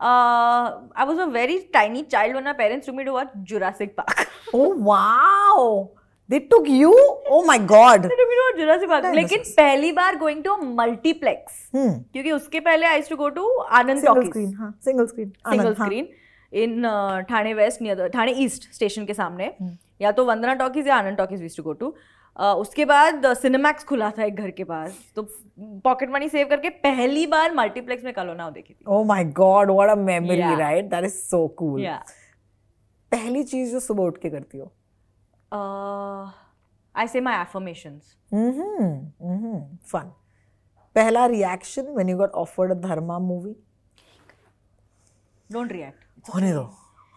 I 0.00 1.04
was 1.04 1.18
a 1.18 1.24
very 1.24 1.58
tiny 1.58 2.02
child 2.02 2.32
when 2.32 2.44
my 2.44 2.54
parents 2.54 2.86
took 2.86 2.92
me 2.92 3.04
to 3.04 3.12
watch 3.12 3.28
Jurassic 3.36 3.96
Park 3.96 4.26
oh 4.54 4.74
wow 4.78 5.94
They 6.28 6.40
took 6.40 6.68
you? 6.68 6.92
Oh 7.28 7.44
my 7.44 7.58
God. 7.58 8.04
They 8.04 8.08
took 8.10 8.30
me 8.30 8.38
to 8.40 8.48
Jurassic 8.58 8.88
Park. 8.88 9.04
लेकिन 9.14 9.42
पहली 9.56 9.92
बार 9.92 10.18
going 10.18 10.42
to 10.44 10.56
multiplex. 10.80 11.60
Hmm. 11.74 11.92
क्योंकि 12.12 12.32
उसके 12.32 12.60
पहले 12.60 12.86
I 12.86 12.96
used 12.96 13.08
to 13.08 13.16
go 13.16 13.30
to 13.30 13.46
Anand 13.80 14.04
Single 14.04 14.30
screen, 14.30 14.52
हाँ. 14.58 14.74
Single 14.80 15.08
screen. 15.08 15.32
Single 15.50 15.74
screen. 15.74 16.10
in 16.52 16.84
uh, 16.84 17.20
Thane 17.28 17.52
west 17.54 17.82
near 17.82 18.06
Thane 18.14 18.32
east 18.38 18.72
station 18.74 19.04
के 19.06 19.14
सामने 19.14 19.44
hmm. 19.60 19.70
या 20.00 20.10
तो 20.12 20.24
वंदना 20.24 20.54
टॉकीज 20.54 20.88
या 20.88 20.96
Anand 20.96 21.16
talkies 21.18 21.42
we used 21.42 21.56
to 21.56 21.62
go 21.62 21.72
to 21.72 21.94
उसके 22.36 22.84
बाद 22.84 23.26
सिनेमैक्स 23.36 23.84
खुला 23.84 24.10
था 24.18 24.24
एक 24.24 24.34
घर 24.34 24.50
के 24.50 24.64
पास 24.64 24.98
तो 25.16 25.22
पॉकेट 25.84 26.10
मनी 26.10 26.28
सेव 26.28 26.48
करके 26.48 26.68
पहली 26.84 27.26
बार 27.26 27.54
मल्टीप्लेक्स 27.54 28.04
में 28.04 28.12
कलोना 28.14 28.50
देखी 28.50 28.74
थी 28.74 28.84
ओह 28.88 29.04
my 29.06 29.24
God 29.40 29.70
what 29.70 29.90
a 29.90 29.94
memory 30.02 30.54
right 30.60 30.90
that 30.90 31.04
is 31.04 31.14
so 31.14 31.46
cool 31.58 31.86
पहली 33.12 33.42
चीज़ 33.44 33.72
जो 33.72 33.80
सुबह 33.80 34.04
उठ 34.04 34.18
के 34.22 34.30
करती 34.30 34.58
हो 34.58 34.72
Uh, 35.56 36.30
I 36.94 37.04
say 37.12 37.20
my 37.20 37.32
affirmations. 37.38 38.16
Mm-hmm. 38.32 38.84
Mm-hmm. 39.30 39.56
Fun. 39.84 40.06
Pehla 40.96 41.28
reaction 41.32 41.90
when 41.96 42.08
you 42.08 42.16
got 42.16 42.30
offered 42.42 42.70
a 42.74 42.76
Dharma 42.84 43.18
movie? 43.20 43.56
Don't 45.50 45.74
react. 45.78 45.98
होने 46.34 46.52
दो 46.52 46.62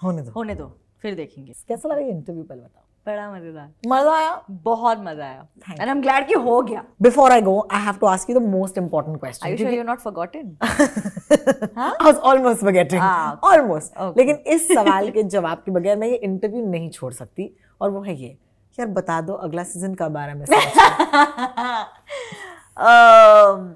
होने 0.04 0.22
दो। 0.22 0.32
होने 0.36 0.56
दो 0.56 0.68
फिर 1.02 1.16
देखेंगे। 1.16 1.54
कैसा 1.68 1.90
लगा 1.90 2.02
इंटरव्यू 2.02 2.44
पहले 2.44 2.62
बताओ। 2.62 2.84
बड़ा 3.08 3.32
मज़ेदार। 3.32 3.72
मज़ा 3.88 4.16
आया? 4.18 4.32
बहुत 4.50 5.00
मज़ा 5.08 5.26
आया। 5.26 5.48
एंड 5.70 5.82
आई 5.82 5.90
एम 5.90 6.02
ग्लैड 6.02 6.28
कि 6.28 6.34
हो 6.34 6.62
गया। 6.62 6.84
Before 7.02 7.32
I 7.32 7.42
go 7.42 7.60
I 7.72 7.82
have 7.86 7.98
to 8.02 8.08
ask 8.08 8.30
you 8.30 8.40
the 8.40 8.44
most 8.44 8.78
important 8.78 9.20
question 9.20 9.46
are 9.46 9.52
you 9.52 9.58
sure 9.58 9.74
you 9.74 9.84
not 9.84 10.00
forgotten 10.00 10.58
I 11.78 12.06
was 12.06 12.16
almost 12.16 12.62
forgetting 12.62 13.02
almost 13.52 14.02
लेकिन 14.18 14.36
इस 14.56 14.68
सवाल 14.68 15.10
के 15.12 15.24
जवाब 15.36 15.62
के 15.66 15.72
बगैर 15.72 15.98
मैं 15.98 16.08
ये 16.08 16.16
इंटरव्यू 16.30 16.66
नहीं 16.66 16.90
छोड़ 16.90 17.14
सकती। 17.14 17.56
और 17.82 17.90
वो 17.90 18.02
है 18.02 18.16
ये 18.16 18.38
यार 18.80 18.88
बता 18.88 19.22
दो 19.22 19.34
अगला 19.34 19.64
सीज़न 19.64 19.96
कब 19.96 20.18
आ 20.18 20.26
रहा 20.26 20.36
है 20.36 20.46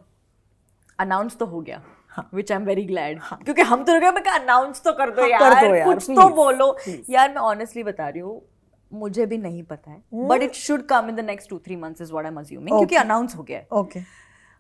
अनाउंस 1.00 1.38
तो 1.38 1.46
हो 1.46 1.62
गया 1.62 1.84
which 2.34 2.52
I 2.52 2.56
am 2.56 2.64
very 2.64 2.84
glad 2.84 3.22
क्योंकि 3.22 3.62
हम 3.62 3.84
तो 3.84 4.32
अनाउंस 4.32 4.82
तो 4.82 4.94
कर 4.94 5.10
दो 5.10 5.22
हाँ, 5.22 5.30
यार, 5.30 5.54
कर 5.54 5.68
दो 5.68 5.76
यार 5.76 5.94
कुछ 5.94 6.10
तो 6.10 6.30
बोलो। 6.30 6.78
यार 7.10 7.30
मैं 7.30 7.36
ऑनेस्टली 7.36 7.84
बता 7.84 8.10
रही 8.10 8.22
हूँ 8.22 8.42
मुझे 8.94 9.26
भी 9.26 9.38
नहीं 9.38 9.64
पता 9.64 9.92
है 9.92 10.04
but 10.14 10.42
it 10.42 10.54
should 10.54 10.86
come 10.86 11.10
in 11.10 11.16
the 11.16 11.20
next 11.20 11.50
two 11.50 11.58
three 11.58 11.76
months 11.76 12.02
is 12.02 12.12
what 12.12 12.26
I 12.26 12.32
am 12.32 12.40
assuming 12.40 12.78
क्योंकि 12.78 12.96
अनाउंस 12.96 13.36
हो 13.36 13.44
गया 13.44 13.58
है। 13.58 13.68
ओके 13.72 14.00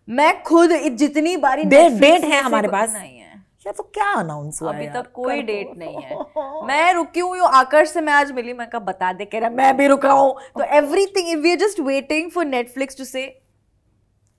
मैं 0.07 0.43
खुद 0.43 0.71
जितनी 0.71 1.37
बारी 1.37 1.63
डेट 1.63 1.91
डेट 1.91 2.23
है 2.23 2.41
हमारे 2.41 2.67
पास। 2.67 2.93
नहीं 2.93 3.19
है। 3.19 3.28
यार 3.65 3.73
तो 3.77 3.83
क्या 3.83 4.11
अनाउंस 4.13 4.61
हुआ 4.61 4.71
अभी 4.71 4.87
तक 4.89 5.11
कोई 5.13 5.41
डेट 5.41 5.71
नहीं 5.77 6.01
है। 6.01 6.17
मैं 6.67 6.93
रुकी 6.93 7.19
हुई 7.19 7.39
हूँ 7.39 7.47
आकर्ष 7.53 7.89
से 7.89 8.01
मैं 8.01 8.13
आज 8.13 8.31
मिली 8.31 8.53
मैं 8.53 8.67
कहा 8.69 8.79
बता 8.85 9.11
दे 9.13 9.25
कह 9.25 9.39
रहा 9.39 9.49
मैं 9.49 9.75
भी 9.77 9.87
रुका 9.87 10.11
हूँ। 10.11 10.33
तो 10.57 10.63
everything 10.77 11.41
we 11.43 11.51
are 11.51 11.57
just 11.59 11.79
waiting 11.79 12.31
for 12.31 12.45
Netflix 12.45 12.97
to 12.97 13.03
say 13.03 13.25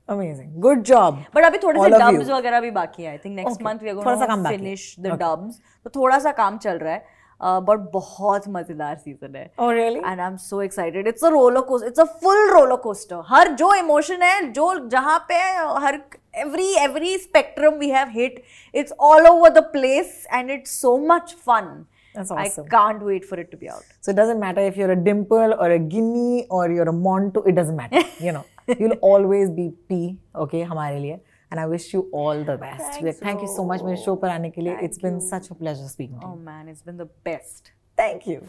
amazing 0.08 0.60
good 0.60 0.82
job 0.84 1.22
but 1.34 1.44
अभी 1.44 1.58
थोड़े 1.58 1.80
से 1.80 1.88
डब्स 1.90 2.30
वगैरह 2.30 2.60
भी 2.60 2.70
बाकी 2.70 3.02
है 3.02 3.10
I 3.10 3.18
think 3.18 3.36
next. 3.36 3.62
Month 3.62 3.78
we 3.82 3.88
are 3.88 3.94
going 3.94 4.20
to 4.20 4.48
finish 4.48 4.94
the 5.00 5.18
dubs 5.22 5.60
तो 5.84 5.90
थोड़ा 5.90 6.18
सा 6.18 6.32
काम 6.32 6.58
चल 6.58 6.78
रहा 6.78 6.92
है। 6.92 7.18
बट 7.42 7.90
बहुत 7.92 8.48
मज़ेदार 8.48 8.96
सीज़न 8.96 9.36
है 9.36 9.50
Oh, 9.58 9.68
really? 9.72 10.04
And 10.06 10.20
I 10.20 10.26
am 10.26 10.36
so 10.46 10.62
excited 10.62 11.08
it's 11.08 11.24
a 11.24 11.28
roller 11.28 11.60
coaster 11.68 11.88
it's 11.88 12.00
a 12.00 12.04
full 12.22 12.50
roller 12.52 12.76
coaster 12.86 13.22
हर 13.28 13.48
जो 13.62 13.74
इमोशन 13.74 14.22
है 14.22 14.40
जो 14.52 14.72
जहाँ 14.88 15.18
पे 15.28 15.38
हर 15.84 16.00
every 16.40 16.66
every 16.80 17.12
spectrum 17.22 17.78
we 17.78 17.86
have 17.92 18.10
hit 18.16 18.34
it's 18.74 18.92
all 19.06 19.24
over 19.30 19.48
the 19.54 19.62
place 19.72 20.12
and 20.38 20.52
it's 20.56 20.74
so 20.82 20.92
much 21.08 21.32
fun 21.48 21.70
That's 22.14 22.30
awesome. 22.34 22.66
i 22.66 22.68
can't 22.74 23.02
wait 23.08 23.24
for 23.30 23.38
it 23.44 23.50
to 23.54 23.58
be 23.62 23.68
out 23.68 23.88
So 24.00 24.12
it 24.12 24.16
doesn't 24.20 24.40
matter 24.44 24.66
if 24.70 24.76
you're 24.80 24.92
a 24.92 24.98
dimple 25.08 25.54
or 25.64 25.68
a 25.70 25.80
guinea 25.94 26.46
or 26.50 26.62
you're 26.70 26.88
a 26.88 26.96
monto, 27.08 27.42
it 27.52 27.56
doesn't 27.56 27.76
matter. 27.76 28.02
You 28.20 28.32
know, 28.36 28.44
you'll 28.78 28.96
always 29.10 29.50
be 29.58 29.66
P, 29.88 29.98
okay, 30.44 30.62
हमारे 30.70 30.98
लिए. 31.00 31.18
And 31.51 31.59
I 31.59 31.65
wish 31.67 31.93
you 31.93 32.09
all 32.11 32.43
the 32.43 32.57
best. 32.57 32.99
Thanks, 32.99 33.19
Thank 33.19 33.41
you 33.41 33.47
so 33.47 33.65
much 33.71 33.81
मेरे 33.81 34.03
show 34.03 34.15
पर 34.21 34.29
आने 34.29 34.49
के 34.51 34.61
लिए. 34.61 34.77
It's 34.87 34.97
been 34.97 35.19
such 35.21 35.51
a 35.51 35.55
pleasure 35.55 35.87
speaking 35.87 36.19
to 36.19 36.27
oh 36.27 36.35
you. 36.35 36.45
man 36.51 36.67
it's 36.67 36.81
been 36.81 36.97
the 36.97 37.09
best 37.29 37.71
Thank 37.97 38.25
you. 38.27 38.41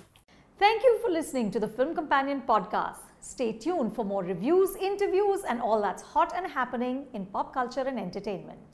Thank 0.58 0.82
you 0.82 0.98
for 1.02 1.10
listening 1.10 1.50
to 1.52 1.60
the 1.60 1.68
Film 1.68 1.94
Companion 1.94 2.42
podcast. 2.48 3.12
Stay 3.20 3.52
tuned 3.52 3.94
for 3.94 4.04
more 4.04 4.22
reviews, 4.24 4.74
interviews, 4.76 5.44
and 5.48 5.60
all 5.60 5.82
that's 5.82 6.02
hot 6.02 6.32
and 6.34 6.46
happening 6.46 7.06
in 7.12 7.26
pop 7.26 7.52
culture 7.54 7.82
and 7.82 7.98
entertainment. 7.98 8.69